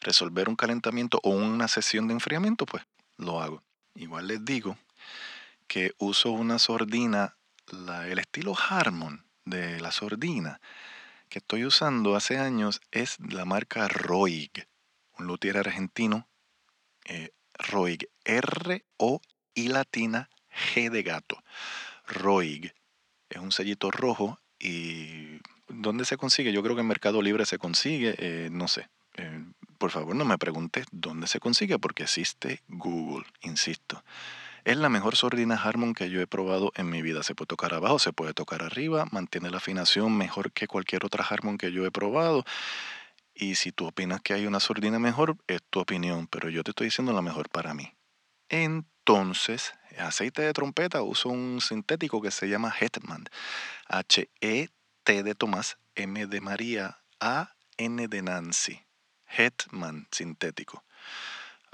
resolver 0.00 0.48
un 0.48 0.56
calentamiento 0.56 1.18
o 1.24 1.30
una 1.30 1.66
sesión 1.66 2.06
de 2.06 2.14
enfriamiento, 2.14 2.66
pues 2.66 2.84
lo 3.16 3.40
hago. 3.42 3.64
Igual 3.96 4.28
les 4.28 4.44
digo 4.44 4.76
que 5.66 5.92
uso 5.98 6.30
una 6.30 6.60
sordina, 6.60 7.36
la, 7.66 8.06
el 8.06 8.20
estilo 8.20 8.54
Harmon 8.56 9.24
de 9.44 9.80
la 9.80 9.90
sordina 9.90 10.60
que 11.34 11.40
estoy 11.40 11.64
usando 11.64 12.14
hace 12.14 12.38
años 12.38 12.80
es 12.92 13.18
la 13.18 13.44
marca 13.44 13.88
Roig 13.88 14.52
un 15.18 15.26
luthier 15.26 15.56
argentino, 15.56 16.28
eh, 17.06 17.32
Roig, 17.54 18.08
R-O 18.24 19.20
y 19.52 19.66
latina 19.66 20.30
G 20.48 20.90
de 20.90 21.02
gato. 21.02 21.42
Roig 22.06 22.72
es 23.30 23.38
un 23.38 23.50
sellito 23.50 23.90
rojo 23.90 24.38
y 24.60 25.40
¿dónde 25.66 26.04
se 26.04 26.16
consigue? 26.16 26.52
Yo 26.52 26.62
creo 26.62 26.76
que 26.76 26.82
en 26.82 26.86
Mercado 26.86 27.20
Libre 27.20 27.46
se 27.46 27.58
consigue, 27.58 28.14
eh, 28.18 28.48
no 28.52 28.68
sé. 28.68 28.88
Eh, 29.16 29.44
por 29.78 29.90
favor, 29.90 30.14
no 30.14 30.24
me 30.24 30.38
preguntes 30.38 30.86
dónde 30.92 31.26
se 31.26 31.40
consigue 31.40 31.80
porque 31.80 32.04
existe 32.04 32.62
Google, 32.68 33.26
insisto. 33.42 34.04
Es 34.64 34.78
la 34.78 34.88
mejor 34.88 35.14
sordina 35.14 35.56
Harmon 35.56 35.92
que 35.92 36.08
yo 36.08 36.22
he 36.22 36.26
probado 36.26 36.72
en 36.74 36.88
mi 36.88 37.02
vida. 37.02 37.22
Se 37.22 37.34
puede 37.34 37.48
tocar 37.48 37.74
abajo, 37.74 37.98
se 37.98 38.14
puede 38.14 38.32
tocar 38.32 38.62
arriba, 38.62 39.04
mantiene 39.10 39.50
la 39.50 39.58
afinación 39.58 40.16
mejor 40.16 40.52
que 40.52 40.66
cualquier 40.66 41.04
otra 41.04 41.22
Harmon 41.22 41.58
que 41.58 41.70
yo 41.70 41.84
he 41.84 41.90
probado. 41.90 42.44
Y 43.34 43.56
si 43.56 43.72
tú 43.72 43.86
opinas 43.86 44.22
que 44.22 44.32
hay 44.32 44.46
una 44.46 44.60
sordina 44.60 44.98
mejor, 44.98 45.36
es 45.48 45.60
tu 45.68 45.80
opinión, 45.80 46.28
pero 46.28 46.48
yo 46.48 46.64
te 46.64 46.70
estoy 46.70 46.86
diciendo 46.86 47.12
la 47.12 47.20
mejor 47.20 47.50
para 47.50 47.74
mí. 47.74 47.92
Entonces, 48.48 49.74
aceite 49.98 50.40
de 50.40 50.54
trompeta, 50.54 51.02
uso 51.02 51.28
un 51.28 51.60
sintético 51.60 52.22
que 52.22 52.30
se 52.30 52.48
llama 52.48 52.72
Hetman. 52.80 53.26
H-E-T 53.88 55.22
de 55.22 55.34
Tomás, 55.34 55.76
M 55.94 56.26
de 56.26 56.40
María, 56.40 57.00
A-N 57.20 58.08
de 58.08 58.22
Nancy. 58.22 58.80
Hetman 59.26 60.08
sintético. 60.10 60.84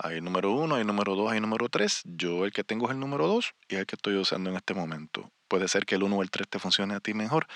Hay 0.03 0.23
número 0.23 0.53
uno, 0.53 0.77
hay 0.77 0.85
número 0.85 1.15
dos, 1.15 1.31
hay 1.31 1.41
número 1.41 1.69
tres. 1.69 2.01
Yo 2.05 2.47
el 2.47 2.53
que 2.53 2.65
tengo 2.65 2.87
es 2.87 2.93
el 2.93 3.01
número 3.01 3.27
dos 3.27 3.53
y 3.69 3.77
el 3.77 3.85
que 3.85 3.97
estoy 3.97 4.17
usando 4.17 4.49
en 4.49 4.57
este 4.57 4.73
momento. 4.73 5.31
Puede 5.47 5.69
ser 5.69 5.85
que 5.85 5.97
el 5.97 6.03
uno 6.03 6.17
o 6.17 6.23
el 6.23 6.31
tres 6.31 6.49
te 6.49 6.59
funcione 6.59 6.95
a 6.95 7.01
ti 7.01 7.13
mejor, 7.13 7.47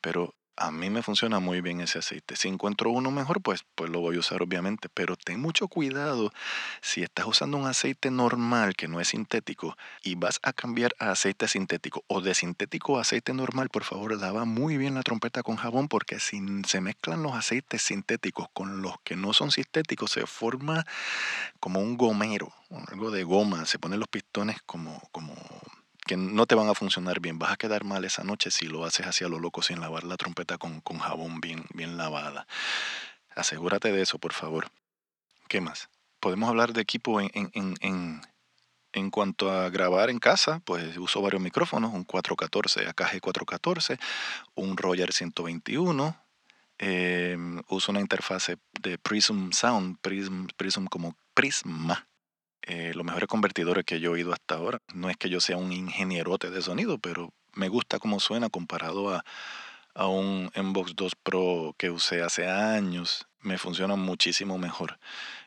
pero 0.00 0.34
a 0.58 0.70
mí 0.70 0.90
me 0.90 1.02
funciona 1.02 1.38
muy 1.38 1.60
bien 1.60 1.80
ese 1.80 2.00
aceite. 2.00 2.36
Si 2.36 2.48
encuentro 2.48 2.90
uno 2.90 3.10
mejor, 3.10 3.40
pues, 3.40 3.64
pues 3.74 3.90
lo 3.90 4.00
voy 4.00 4.16
a 4.16 4.20
usar 4.20 4.42
obviamente. 4.42 4.88
Pero 4.88 5.16
ten 5.16 5.40
mucho 5.40 5.68
cuidado 5.68 6.32
si 6.82 7.02
estás 7.02 7.26
usando 7.26 7.56
un 7.56 7.66
aceite 7.66 8.10
normal 8.10 8.74
que 8.74 8.88
no 8.88 9.00
es 9.00 9.08
sintético 9.08 9.76
y 10.02 10.16
vas 10.16 10.40
a 10.42 10.52
cambiar 10.52 10.94
a 10.98 11.10
aceite 11.12 11.48
sintético 11.48 12.04
o 12.08 12.20
de 12.20 12.34
sintético 12.34 12.98
a 12.98 13.02
aceite 13.02 13.32
normal, 13.32 13.68
por 13.70 13.84
favor 13.84 14.18
lava 14.18 14.44
muy 14.44 14.76
bien 14.76 14.94
la 14.94 15.02
trompeta 15.02 15.42
con 15.42 15.56
jabón 15.56 15.88
porque 15.88 16.18
si 16.18 16.40
se 16.66 16.80
mezclan 16.80 17.22
los 17.22 17.34
aceites 17.34 17.82
sintéticos 17.82 18.48
con 18.52 18.82
los 18.82 18.94
que 19.04 19.16
no 19.16 19.32
son 19.32 19.50
sintéticos 19.50 20.12
se 20.12 20.26
forma 20.26 20.84
como 21.60 21.80
un 21.80 21.96
gomero, 21.96 22.52
algo 22.88 23.10
de 23.10 23.24
goma. 23.24 23.66
Se 23.66 23.78
ponen 23.78 24.00
los 24.00 24.08
pistones 24.08 24.60
como, 24.62 25.00
como 25.12 25.34
que 26.08 26.16
no 26.16 26.46
te 26.46 26.56
van 26.56 26.68
a 26.68 26.74
funcionar 26.74 27.20
bien. 27.20 27.38
Vas 27.38 27.52
a 27.52 27.56
quedar 27.56 27.84
mal 27.84 28.04
esa 28.04 28.24
noche 28.24 28.50
si 28.50 28.66
lo 28.66 28.84
haces 28.84 29.06
hacia 29.06 29.28
lo 29.28 29.38
loco 29.38 29.62
sin 29.62 29.80
lavar 29.80 30.02
la 30.02 30.16
trompeta 30.16 30.58
con, 30.58 30.80
jabón 30.80 31.40
bien, 31.40 31.66
bien 31.74 31.96
lavada. 31.96 32.48
Asegúrate 33.36 33.92
de 33.92 34.02
eso, 34.02 34.18
por 34.18 34.32
favor. 34.32 34.70
¿Qué 35.46 35.60
más? 35.60 35.88
Podemos 36.18 36.48
hablar 36.48 36.72
de 36.72 36.80
equipo 36.80 37.20
en, 37.20 37.30
en, 37.34 37.76
en, 37.80 38.22
en 38.92 39.10
cuanto 39.10 39.52
a 39.52 39.68
grabar 39.70 40.10
en 40.10 40.18
casa, 40.18 40.60
pues 40.64 40.96
uso 40.96 41.22
varios 41.22 41.42
micrófonos, 41.42 41.92
un 41.92 42.04
414 42.04 42.88
AKG 42.88 43.20
414, 43.20 43.98
un 44.54 44.76
Roger 44.76 45.12
121, 45.12 46.16
em, 46.78 47.62
uso 47.68 47.92
una 47.92 48.00
interfase 48.00 48.56
de 48.80 48.98
Prism 48.98 49.50
Sound, 49.52 49.98
Prism, 50.00 50.46
Prism 50.56 50.86
como 50.86 51.14
Prisma, 51.34 52.07
eh, 52.68 52.92
los 52.94 53.04
mejores 53.04 53.28
convertidores 53.28 53.86
que 53.86 53.98
yo 53.98 54.10
he 54.10 54.12
oído 54.14 54.34
hasta 54.34 54.56
ahora. 54.56 54.78
No 54.92 55.08
es 55.08 55.16
que 55.16 55.30
yo 55.30 55.40
sea 55.40 55.56
un 55.56 55.72
ingenierote 55.72 56.50
de 56.50 56.60
sonido, 56.60 56.98
pero 56.98 57.32
me 57.54 57.68
gusta 57.70 57.98
cómo 57.98 58.20
suena 58.20 58.50
comparado 58.50 59.10
a, 59.10 59.24
a 59.94 60.06
un 60.06 60.50
Mbox 60.54 60.94
2 60.94 61.14
Pro 61.16 61.74
que 61.78 61.90
usé 61.90 62.22
hace 62.22 62.46
años. 62.46 63.26
Me 63.40 63.56
funciona 63.56 63.96
muchísimo 63.96 64.58
mejor. 64.58 64.98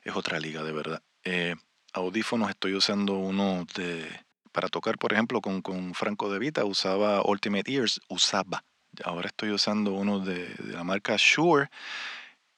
Es 0.03 0.15
otra 0.15 0.39
liga, 0.39 0.63
de 0.63 0.71
verdad. 0.71 1.03
Eh, 1.23 1.55
audífonos 1.93 2.49
estoy 2.49 2.73
usando 2.73 3.13
uno 3.13 3.65
de... 3.75 4.09
Para 4.51 4.67
tocar, 4.67 4.97
por 4.97 5.13
ejemplo, 5.13 5.41
con, 5.41 5.61
con 5.61 5.93
Franco 5.93 6.29
De 6.33 6.39
Vita 6.39 6.65
usaba 6.65 7.21
Ultimate 7.23 7.71
Ears, 7.71 8.01
usaba. 8.09 8.65
Ahora 9.03 9.27
estoy 9.27 9.51
usando 9.51 9.91
uno 9.91 10.19
de, 10.19 10.47
de 10.55 10.73
la 10.73 10.83
marca 10.83 11.15
Shure 11.17 11.69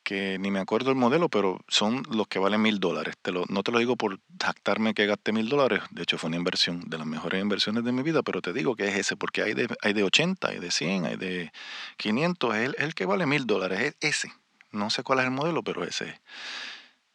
que 0.04 0.38
ni 0.38 0.52
me 0.52 0.60
acuerdo 0.60 0.90
el 0.90 0.96
modelo, 0.96 1.30
pero 1.30 1.60
son 1.68 2.04
los 2.12 2.28
que 2.28 2.40
valen 2.40 2.62
mil 2.62 2.80
dólares. 2.80 3.16
no 3.50 3.64
te 3.64 3.72
lo 3.72 3.80
digo 3.80 3.96
por 3.96 4.20
jactarme 4.42 4.94
que 4.94 5.06
gasté 5.06 5.32
mil 5.32 5.50
dólares, 5.50 5.82
de 5.92 6.04
hecho 6.04 6.18
fue 6.18 6.28
una 6.28 6.38
inversión 6.38 6.82
de 6.88 6.98
las 6.98 7.08
mejores 7.08 7.42
inversiones 7.42 7.84
de 7.84 7.92
mi 7.92 8.04
vida, 8.04 8.22
pero 8.22 8.42
te 8.42 8.54
digo 8.54 8.76
que 8.76 8.88
es 8.88 8.96
ese, 8.96 9.16
porque 9.16 9.42
hay 9.42 9.54
de, 9.54 9.68
hay 9.82 9.94
de 9.94 10.04
80, 10.04 10.48
hay 10.48 10.60
de 10.60 10.72
100, 10.72 11.06
hay 11.06 11.16
de 11.16 11.52
500, 11.98 12.56
es 12.56 12.76
el, 12.78 12.94
que 12.94 13.06
vale 13.06 13.26
mil 13.26 13.48
dólares, 13.48 13.96
es 14.02 14.18
ese. 14.18 14.34
No 14.72 14.90
sé 14.90 15.04
cuál 15.04 15.20
es 15.20 15.26
el 15.26 15.32
modelo, 15.32 15.64
pero 15.64 15.84
ese 15.84 16.20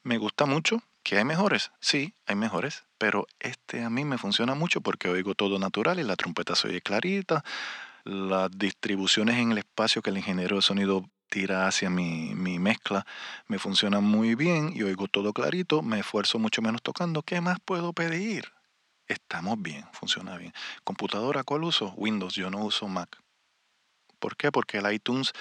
Me 0.03 0.16
gusta 0.16 0.46
mucho, 0.46 0.83
que 1.03 1.18
hay 1.18 1.24
mejores, 1.24 1.70
sí, 1.81 2.14
hay 2.27 2.37
mejores, 2.37 2.85
pero 2.98 3.27
este 3.40 3.83
a 3.83 3.90
mí 3.90 4.05
me 4.05 4.18
funciona 4.18 4.55
mucho 4.55 4.81
porque 4.81 5.09
oigo 5.09 5.35
todo 5.35 5.59
natural 5.59 5.98
y 5.98 6.05
la 6.05 6.16
trompeta 6.16 6.55
se 6.55 6.68
oye 6.68 6.81
clarita, 6.81 7.44
las 8.05 8.51
distribuciones 8.51 9.37
en 9.37 9.53
el 9.53 9.59
espacio 9.59 10.03
que 10.03 10.11
el 10.11 10.18
ingeniero 10.18 10.57
de 10.57 10.62
sonido 10.62 11.05
tira 11.28 11.66
hacia 11.66 11.90
mi, 11.90 12.34
mi, 12.34 12.58
mezcla, 12.58 13.06
me 13.46 13.58
funciona 13.58 14.00
muy 14.00 14.34
bien 14.34 14.72
y 14.74 14.82
oigo 14.82 15.06
todo 15.08 15.32
clarito, 15.32 15.82
me 15.82 16.00
esfuerzo 16.00 16.38
mucho 16.38 16.62
menos 16.62 16.82
tocando. 16.82 17.22
¿Qué 17.22 17.40
más 17.40 17.58
puedo 17.64 17.92
pedir? 17.92 18.52
Estamos 19.06 19.60
bien, 19.60 19.84
funciona 19.92 20.36
bien. 20.36 20.52
Computadora, 20.84 21.44
¿cuál 21.44 21.64
uso? 21.64 21.94
Windows, 21.96 22.34
yo 22.34 22.50
no 22.50 22.58
uso 22.64 22.88
Mac. 22.88 23.18
¿Por 24.18 24.36
qué? 24.36 24.50
Porque 24.50 24.78
el 24.78 24.92
iTunes 24.92 25.32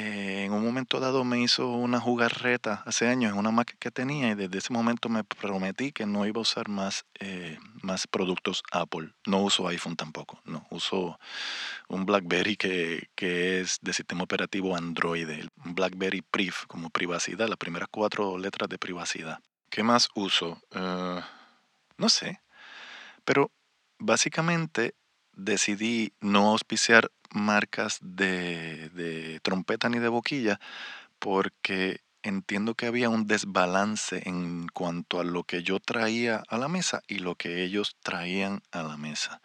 eh, 0.00 0.44
en 0.44 0.52
un 0.52 0.64
momento 0.64 1.00
dado 1.00 1.24
me 1.24 1.40
hizo 1.40 1.70
una 1.70 1.98
jugarreta 1.98 2.84
hace 2.86 3.08
años 3.08 3.32
en 3.32 3.38
una 3.38 3.50
Mac 3.50 3.74
que 3.80 3.90
tenía 3.90 4.30
y 4.30 4.34
desde 4.36 4.58
ese 4.58 4.72
momento 4.72 5.08
me 5.08 5.24
prometí 5.24 5.90
que 5.90 6.06
no 6.06 6.24
iba 6.24 6.38
a 6.38 6.42
usar 6.42 6.68
más, 6.68 7.04
eh, 7.18 7.58
más 7.82 8.06
productos 8.06 8.62
Apple. 8.70 9.10
No 9.26 9.38
uso 9.42 9.66
iPhone 9.66 9.96
tampoco, 9.96 10.40
no. 10.44 10.64
Uso 10.70 11.18
un 11.88 12.06
BlackBerry 12.06 12.56
que, 12.56 13.08
que 13.16 13.58
es 13.58 13.78
de 13.82 13.92
sistema 13.92 14.22
operativo 14.22 14.76
Android, 14.76 15.28
un 15.64 15.74
BlackBerry 15.74 16.22
Priv 16.22 16.54
como 16.68 16.90
privacidad, 16.90 17.48
las 17.48 17.58
primeras 17.58 17.88
cuatro 17.90 18.38
letras 18.38 18.68
de 18.68 18.78
privacidad. 18.78 19.40
¿Qué 19.68 19.82
más 19.82 20.10
uso? 20.14 20.62
Eh, 20.76 21.20
no 21.96 22.08
sé, 22.08 22.40
pero 23.24 23.50
básicamente 23.98 24.94
decidí 25.38 26.12
no 26.20 26.50
auspiciar 26.50 27.10
marcas 27.30 27.98
de, 28.02 29.40
trompeta 29.42 29.88
ni 29.88 29.98
de 29.98 30.08
boquilla 30.08 30.60
porque 31.18 32.00
entiendo 32.22 32.74
que 32.74 32.86
había 32.86 33.08
un 33.08 33.26
desbalance 33.26 34.28
en 34.28 34.66
cuanto 34.68 35.20
a 35.20 35.24
lo 35.24 35.44
que 35.44 35.62
yo 35.62 35.78
traía 35.80 36.42
a 36.48 36.58
la 36.58 36.68
mesa 36.68 37.02
y 37.06 37.20
lo 37.20 37.36
que 37.36 37.62
ellos 37.62 37.96
traían 38.02 38.62
a 38.72 38.82
la 38.82 38.96
mesa. 38.96 39.40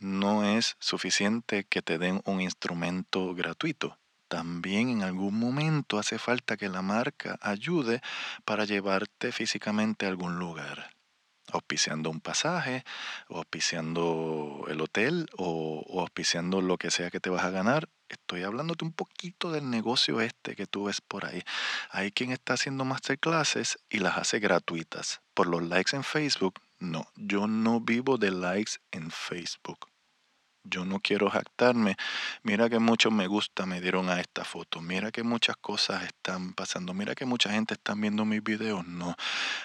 No 0.00 0.44
es 0.44 0.76
suficiente 0.80 1.64
que 1.64 1.80
te 1.80 1.98
den 1.98 2.20
un 2.24 2.40
instrumento 2.40 3.34
gratuito. 3.34 3.96
También 4.28 4.88
en 4.88 5.02
algún 5.02 5.38
momento 5.38 5.98
hace 5.98 6.18
falta 6.18 6.56
que 6.56 6.68
la 6.68 6.82
marca 6.82 7.38
ayude 7.40 8.02
para 8.44 8.64
llevarte 8.64 9.30
físicamente 9.30 10.06
a 10.06 10.08
algún 10.08 10.38
lugar 10.38 10.93
auspiciando 11.52 12.10
un 12.10 12.20
pasaje, 12.20 12.84
o 13.28 13.38
auspiciando 13.38 14.64
el 14.68 14.80
hotel, 14.80 15.28
o, 15.36 16.00
auspiciando 16.00 16.60
lo 16.60 16.78
que 16.78 16.90
sea 16.90 17.10
que 17.10 17.20
te 17.20 17.30
vas 17.30 17.44
a 17.44 17.50
ganar. 17.50 17.88
Estoy 18.08 18.42
hablándote 18.42 18.84
un 18.84 18.92
poquito 18.92 19.50
del 19.50 19.70
negocio 19.70 20.20
este 20.20 20.56
que 20.56 20.66
tú 20.66 20.84
ves 20.84 21.00
por 21.00 21.24
ahí. 21.26 21.42
Hay 21.90 22.12
quien 22.12 22.32
está 22.32 22.54
haciendo 22.54 22.84
masterclasses 22.84 23.78
y 23.88 23.98
las 23.98 24.18
hace 24.18 24.38
gratuitas. 24.38 25.20
Por 25.34 25.46
los 25.46 25.62
likes 25.62 25.96
en 25.96 26.04
Facebook, 26.04 26.60
no. 26.78 27.06
Yo 27.16 27.46
no 27.46 27.80
vivo 27.80 28.18
de 28.18 28.30
likes 28.30 28.72
en 28.92 29.10
Facebook. 29.10 29.93
Yo 30.64 30.84
no 30.84 31.00
quiero 31.00 31.30
jactarme. 31.30 31.96
Mira 32.42 32.68
que 32.68 32.78
muchos 32.78 33.12
me 33.12 33.26
gusta 33.26 33.66
me 33.66 33.80
dieron 33.80 34.08
a 34.08 34.20
esta 34.20 34.44
foto. 34.44 34.80
Mira 34.80 35.12
que 35.12 35.22
muchas 35.22 35.56
cosas 35.56 36.04
están 36.04 36.54
pasando. 36.54 36.94
Mira 36.94 37.14
que 37.14 37.26
mucha 37.26 37.50
gente 37.50 37.74
está 37.74 37.94
viendo 37.94 38.24
mis 38.24 38.42
videos. 38.42 38.86
No. 38.86 39.14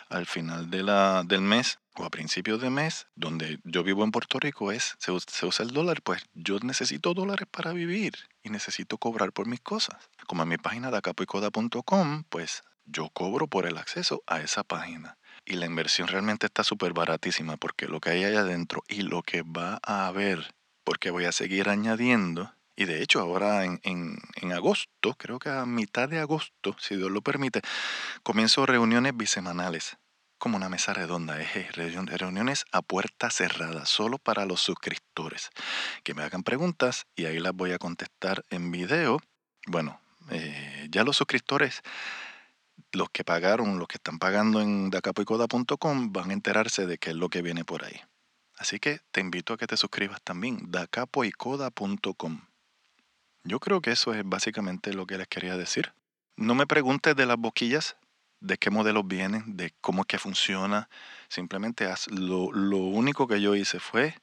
Al 0.10 0.26
final 0.26 0.70
de 0.70 0.84
la, 0.84 1.24
del 1.24 1.42
mes 1.42 1.80
o 1.96 2.06
a 2.06 2.10
principios 2.10 2.62
de 2.62 2.70
mes, 2.70 3.08
donde 3.16 3.60
yo 3.64 3.84
vivo 3.84 4.04
en 4.04 4.12
Puerto 4.12 4.40
Rico, 4.40 4.72
es 4.72 4.96
se, 5.00 5.12
se 5.28 5.46
usa 5.46 5.66
el 5.66 5.72
dólar. 5.72 6.02
Pues 6.02 6.24
yo 6.34 6.60
necesito 6.60 7.14
dólares 7.14 7.48
para 7.50 7.74
vivir 7.74 8.14
y 8.44 8.50
necesito 8.50 8.98
cobrar 8.98 9.32
por 9.32 9.48
mis 9.48 9.62
cosas. 9.62 10.10
Como 10.28 10.44
en 10.44 10.50
mi 10.50 10.58
página 10.58 10.92
de 10.92 10.98
acapoicoda.com, 10.98 12.24
pues 12.30 12.62
yo 12.92 13.10
cobro 13.10 13.48
por 13.48 13.66
el 13.66 13.78
acceso 13.78 14.24
a 14.28 14.42
esa 14.42 14.64
página. 14.64 15.18
Y 15.46 15.54
la 15.54 15.66
inversión 15.66 16.08
realmente 16.08 16.46
está 16.48 16.64
súper 16.64 16.94
baratísima 16.94 17.58
porque 17.58 17.88
lo 17.88 18.00
que 18.00 18.12
hay 18.12 18.24
ahí 18.24 18.36
adentro 18.36 18.84
y 18.88 19.02
lo 19.02 19.24
que 19.24 19.42
va 19.42 19.80
a 19.84 20.08
haber, 20.08 20.54
porque 20.90 21.12
voy 21.12 21.26
a 21.26 21.32
seguir 21.32 21.70
añadiendo. 21.70 22.52
Y 22.76 22.86
de 22.86 23.04
hecho 23.04 23.20
ahora 23.20 23.64
en, 23.64 23.80
en 23.84 24.52
agosto, 24.52 25.14
creo 25.20 25.38
que 25.38 25.50
a 25.50 25.68
mitad 25.68 26.10
de 26.10 26.18
agosto, 26.18 26.76
si 26.80 26.96
Dios 26.96 27.12
lo 27.12 27.22
permite, 27.22 27.62
comienzo 28.24 28.66
reuniones 28.66 29.16
bisemanales 29.16 29.98
como 30.40 30.58
una 30.58 30.68
mesa 30.68 30.96
redonda, 30.96 31.40
es 31.40 31.76
reuniones 31.76 32.66
a 32.72 32.82
puerta 32.82 33.30
cerrada, 33.30 33.86
solo 33.86 34.18
para 34.18 34.48
los 34.48 34.62
suscriptores. 34.62 35.52
Que 36.04 36.16
me 36.16 36.24
hagan 36.24 36.42
preguntas 36.42 37.06
y 37.16 37.26
ahí 37.26 37.38
las 37.38 37.54
voy 37.54 37.74
a 37.74 37.78
contestar 37.78 38.44
en 38.50 38.72
video. 38.72 39.22
Bueno, 39.68 40.02
eh, 40.32 40.88
ya 40.90 41.04
los 41.04 41.18
suscriptores, 41.18 41.84
los 42.94 43.12
que 43.12 43.24
pagaron, 43.24 43.78
los 43.78 43.88
que 43.88 43.98
están 43.98 44.18
pagando 44.18 44.60
en 44.60 44.90
dacapoicoda.com, 44.90 46.12
van 46.12 46.32
a 46.32 46.34
enterarse 46.34 46.88
de 46.88 46.98
qué 46.98 47.12
es 47.12 47.16
lo 47.16 47.30
que 47.30 47.44
viene 47.44 47.64
por 47.64 47.86
ahí. 47.86 48.02
Así 48.60 48.78
que 48.78 49.00
te 49.12 49.22
invito 49.22 49.54
a 49.54 49.58
que 49.58 49.68
te 49.68 49.78
suscribas 49.78 50.22
también, 50.22 50.70
dacapoicoda.com. 50.70 52.42
Yo 53.46 53.60
creo 53.62 53.82
que 53.82 53.92
eso 53.92 54.14
es 54.14 54.24
básicamente 54.26 54.94
lo 54.94 55.08
que 55.08 55.18
les 55.18 55.30
quería 55.30 55.56
decir. 55.56 55.94
No 56.36 56.56
me 56.56 56.68
preguntes 56.68 57.16
de 57.16 57.26
las 57.26 57.38
boquillas, 57.38 57.96
de 58.42 58.58
qué 58.58 58.70
modelos 58.70 59.08
vienen, 59.08 59.56
de 59.56 59.74
cómo 59.80 60.02
es 60.02 60.08
que 60.08 60.20
funciona. 60.20 60.90
Simplemente 61.30 61.86
haz, 61.86 62.12
lo, 62.12 62.48
único 62.50 63.28
que 63.28 63.40
yo 63.40 63.56
hice 63.56 63.80
fue 63.80 64.20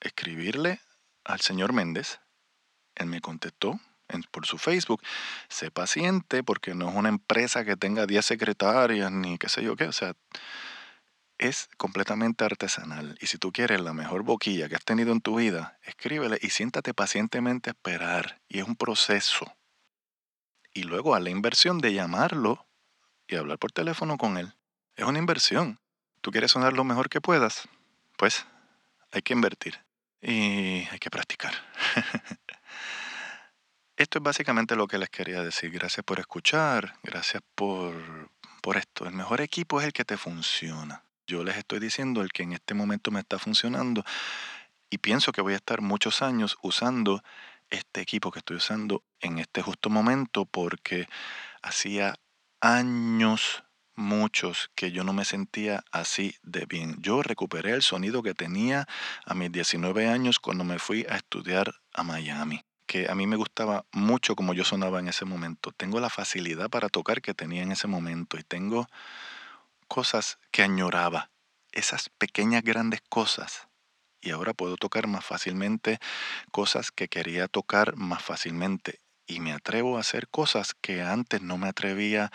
escribirle 0.00 0.80
al 1.24 1.40
señor 1.40 1.72
Méndez. 1.72 2.20
Él 2.94 3.06
me 3.06 3.20
contestó 3.20 3.80
por 4.30 4.46
su 4.46 4.58
Facebook. 4.58 5.02
Sé 5.48 5.72
paciente 5.72 6.44
porque 6.44 6.76
no 6.76 6.88
es 6.88 6.94
una 6.94 7.08
empresa 7.08 7.64
que 7.64 7.76
tenga 7.76 8.06
10 8.06 8.24
secretarias 8.24 9.10
ni 9.10 9.36
qué 9.36 9.48
sé 9.48 9.64
yo 9.64 9.74
qué. 9.74 9.86
O 9.86 9.92
sea, 9.92 10.14
es 11.38 11.68
completamente 11.76 12.44
artesanal. 12.44 13.16
Y 13.20 13.26
si 13.26 13.38
tú 13.38 13.52
quieres 13.52 13.80
la 13.80 13.92
mejor 13.92 14.22
boquilla 14.22 14.68
que 14.68 14.74
has 14.74 14.84
tenido 14.84 15.12
en 15.12 15.20
tu 15.20 15.36
vida, 15.36 15.78
escríbele 15.82 16.38
y 16.42 16.50
siéntate 16.50 16.94
pacientemente 16.94 17.70
a 17.70 17.72
esperar. 17.72 18.40
Y 18.48 18.58
es 18.58 18.64
un 18.66 18.76
proceso. 18.76 19.56
Y 20.74 20.82
luego 20.82 21.14
a 21.14 21.20
la 21.20 21.30
inversión 21.30 21.78
de 21.78 21.92
llamarlo 21.92 22.66
y 23.26 23.36
hablar 23.36 23.58
por 23.58 23.72
teléfono 23.72 24.18
con 24.18 24.36
él. 24.36 24.54
Es 24.96 25.04
una 25.04 25.18
inversión. 25.18 25.80
¿Tú 26.20 26.32
quieres 26.32 26.50
sonar 26.50 26.72
lo 26.72 26.84
mejor 26.84 27.08
que 27.08 27.20
puedas? 27.20 27.68
Pues 28.16 28.46
hay 29.12 29.22
que 29.22 29.32
invertir 29.32 29.78
y 30.20 30.86
hay 30.90 30.98
que 30.98 31.10
practicar. 31.10 31.54
Esto 33.96 34.18
es 34.18 34.22
básicamente 34.22 34.76
lo 34.76 34.86
que 34.86 34.98
les 34.98 35.10
quería 35.10 35.42
decir. 35.42 35.70
Gracias 35.70 36.04
por 36.04 36.20
escuchar, 36.20 36.94
gracias 37.02 37.42
por, 37.54 38.30
por 38.62 38.76
esto. 38.76 39.06
El 39.06 39.14
mejor 39.14 39.40
equipo 39.40 39.80
es 39.80 39.86
el 39.86 39.92
que 39.92 40.04
te 40.04 40.16
funciona. 40.16 41.02
Yo 41.28 41.44
les 41.44 41.58
estoy 41.58 41.78
diciendo 41.78 42.22
el 42.22 42.32
que 42.32 42.42
en 42.42 42.54
este 42.54 42.72
momento 42.72 43.10
me 43.10 43.20
está 43.20 43.38
funcionando 43.38 44.02
y 44.88 44.96
pienso 44.96 45.30
que 45.30 45.42
voy 45.42 45.52
a 45.52 45.56
estar 45.56 45.82
muchos 45.82 46.22
años 46.22 46.56
usando 46.62 47.22
este 47.68 48.00
equipo 48.00 48.30
que 48.30 48.38
estoy 48.38 48.56
usando 48.56 49.04
en 49.20 49.38
este 49.38 49.60
justo 49.60 49.90
momento 49.90 50.46
porque 50.46 51.06
hacía 51.60 52.14
años, 52.62 53.62
muchos, 53.94 54.70
que 54.74 54.90
yo 54.90 55.04
no 55.04 55.12
me 55.12 55.26
sentía 55.26 55.84
así 55.92 56.34
de 56.42 56.64
bien. 56.64 56.96
Yo 57.02 57.22
recuperé 57.22 57.72
el 57.72 57.82
sonido 57.82 58.22
que 58.22 58.32
tenía 58.32 58.88
a 59.26 59.34
mis 59.34 59.52
19 59.52 60.08
años 60.08 60.38
cuando 60.38 60.64
me 60.64 60.78
fui 60.78 61.04
a 61.10 61.16
estudiar 61.16 61.74
a 61.92 62.04
Miami 62.04 62.64
que 62.86 63.06
a 63.10 63.14
mí 63.14 63.26
me 63.26 63.36
gustaba 63.36 63.84
mucho 63.92 64.34
como 64.34 64.54
yo 64.54 64.64
sonaba 64.64 64.98
en 64.98 65.08
ese 65.08 65.26
momento. 65.26 65.72
Tengo 65.72 66.00
la 66.00 66.08
facilidad 66.08 66.70
para 66.70 66.88
tocar 66.88 67.20
que 67.20 67.34
tenía 67.34 67.62
en 67.62 67.70
ese 67.70 67.86
momento 67.86 68.38
y 68.38 68.42
tengo 68.42 68.88
cosas 69.88 70.38
que 70.52 70.62
añoraba, 70.62 71.30
esas 71.72 72.10
pequeñas 72.10 72.62
grandes 72.62 73.00
cosas. 73.08 73.68
Y 74.20 74.30
ahora 74.30 74.52
puedo 74.52 74.76
tocar 74.76 75.06
más 75.06 75.24
fácilmente 75.24 75.98
cosas 76.52 76.90
que 76.92 77.08
quería 77.08 77.48
tocar 77.48 77.96
más 77.96 78.22
fácilmente 78.22 79.00
y 79.26 79.40
me 79.40 79.52
atrevo 79.52 79.96
a 79.96 80.00
hacer 80.00 80.28
cosas 80.28 80.74
que 80.74 81.02
antes 81.02 81.42
no 81.42 81.58
me 81.58 81.68
atrevía 81.68 82.32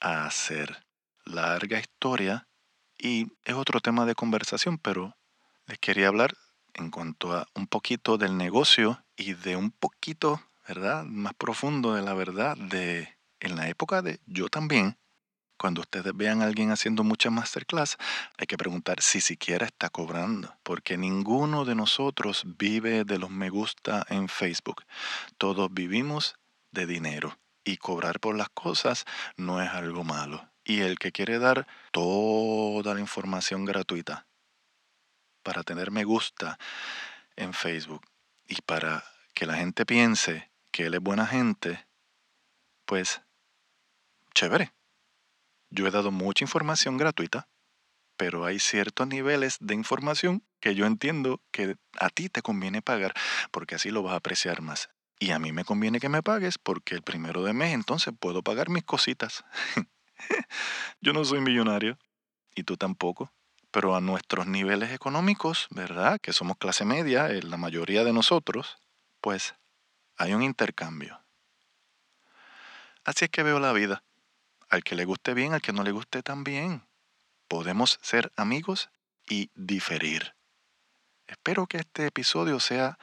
a 0.00 0.26
hacer. 0.26 0.84
Larga 1.24 1.80
historia 1.80 2.46
y 2.98 3.28
es 3.44 3.54
otro 3.54 3.80
tema 3.80 4.04
de 4.04 4.14
conversación, 4.14 4.78
pero 4.78 5.16
les 5.66 5.78
quería 5.78 6.08
hablar 6.08 6.34
en 6.74 6.90
cuanto 6.90 7.32
a 7.32 7.46
un 7.54 7.66
poquito 7.66 8.18
del 8.18 8.36
negocio 8.36 9.02
y 9.16 9.32
de 9.32 9.56
un 9.56 9.70
poquito, 9.70 10.42
¿verdad? 10.68 11.04
Más 11.04 11.32
profundo 11.34 11.94
de 11.94 12.02
la 12.02 12.12
verdad 12.12 12.56
de 12.56 13.08
en 13.40 13.56
la 13.56 13.68
época 13.68 14.02
de 14.02 14.20
yo 14.26 14.48
también. 14.48 14.98
Cuando 15.56 15.82
ustedes 15.82 16.14
vean 16.16 16.42
a 16.42 16.46
alguien 16.46 16.70
haciendo 16.70 17.04
muchas 17.04 17.32
masterclass, 17.32 17.96
hay 18.36 18.46
que 18.46 18.56
preguntar 18.56 19.00
si 19.00 19.20
siquiera 19.20 19.66
está 19.66 19.88
cobrando, 19.88 20.54
porque 20.62 20.96
ninguno 20.96 21.64
de 21.64 21.74
nosotros 21.74 22.44
vive 22.58 23.04
de 23.04 23.18
los 23.18 23.30
me 23.30 23.50
gusta 23.50 24.04
en 24.08 24.28
Facebook. 24.28 24.84
Todos 25.38 25.72
vivimos 25.72 26.36
de 26.72 26.86
dinero 26.86 27.38
y 27.64 27.78
cobrar 27.78 28.20
por 28.20 28.36
las 28.36 28.48
cosas 28.50 29.04
no 29.36 29.62
es 29.62 29.70
algo 29.70 30.04
malo. 30.04 30.50
Y 30.64 30.80
el 30.80 30.98
que 30.98 31.12
quiere 31.12 31.38
dar 31.38 31.66
toda 31.92 32.94
la 32.94 33.00
información 33.00 33.64
gratuita 33.64 34.26
para 35.42 35.62
tener 35.62 35.90
me 35.90 36.04
gusta 36.04 36.58
en 37.36 37.52
Facebook 37.52 38.02
y 38.48 38.60
para 38.62 39.04
que 39.34 39.46
la 39.46 39.54
gente 39.54 39.86
piense 39.86 40.50
que 40.70 40.86
él 40.86 40.94
es 40.94 41.00
buena 41.00 41.26
gente, 41.26 41.86
pues 42.86 43.22
chévere. 44.34 44.72
Yo 45.74 45.88
he 45.88 45.90
dado 45.90 46.12
mucha 46.12 46.44
información 46.44 46.98
gratuita, 46.98 47.48
pero 48.16 48.44
hay 48.44 48.60
ciertos 48.60 49.08
niveles 49.08 49.56
de 49.58 49.74
información 49.74 50.44
que 50.60 50.76
yo 50.76 50.86
entiendo 50.86 51.42
que 51.50 51.74
a 51.98 52.10
ti 52.10 52.28
te 52.28 52.42
conviene 52.42 52.80
pagar, 52.80 53.12
porque 53.50 53.74
así 53.74 53.90
lo 53.90 54.04
vas 54.04 54.12
a 54.12 54.18
apreciar 54.18 54.62
más. 54.62 54.88
Y 55.18 55.32
a 55.32 55.40
mí 55.40 55.50
me 55.50 55.64
conviene 55.64 55.98
que 55.98 56.08
me 56.08 56.22
pagues 56.22 56.58
porque 56.58 56.94
el 56.94 57.02
primero 57.02 57.42
de 57.42 57.54
mes 57.54 57.74
entonces 57.74 58.14
puedo 58.16 58.44
pagar 58.44 58.68
mis 58.68 58.84
cositas. 58.84 59.44
yo 61.00 61.12
no 61.12 61.24
soy 61.24 61.40
millonario 61.40 61.98
y 62.54 62.62
tú 62.62 62.76
tampoco, 62.76 63.32
pero 63.72 63.96
a 63.96 64.00
nuestros 64.00 64.46
niveles 64.46 64.92
económicos, 64.92 65.66
¿verdad? 65.70 66.20
Que 66.20 66.32
somos 66.32 66.56
clase 66.56 66.84
media, 66.84 67.30
eh, 67.30 67.42
la 67.42 67.56
mayoría 67.56 68.04
de 68.04 68.12
nosotros, 68.12 68.76
pues 69.20 69.56
hay 70.18 70.34
un 70.34 70.44
intercambio. 70.44 71.20
Así 73.04 73.24
es 73.24 73.30
que 73.32 73.42
veo 73.42 73.58
la 73.58 73.72
vida. 73.72 74.04
Al 74.74 74.82
que 74.82 74.96
le 74.96 75.04
guste 75.04 75.34
bien, 75.34 75.52
al 75.52 75.62
que 75.62 75.72
no 75.72 75.84
le 75.84 75.92
guste 75.92 76.24
también. 76.24 76.82
Podemos 77.46 78.00
ser 78.02 78.32
amigos 78.34 78.90
y 79.24 79.48
diferir. 79.54 80.34
Espero 81.28 81.68
que 81.68 81.76
este 81.76 82.06
episodio 82.06 82.58
sea 82.58 82.98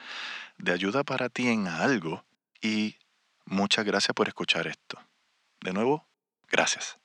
de 0.58 0.72
ayuda 0.72 1.02
para 1.02 1.30
ti 1.30 1.48
en 1.48 1.68
algo 1.68 2.26
y 2.60 2.98
muchas 3.46 3.86
gracias 3.86 4.14
por 4.14 4.28
escuchar 4.28 4.66
esto. 4.66 4.98
De 5.62 5.72
nuevo, 5.72 6.06
gracias. 6.50 7.01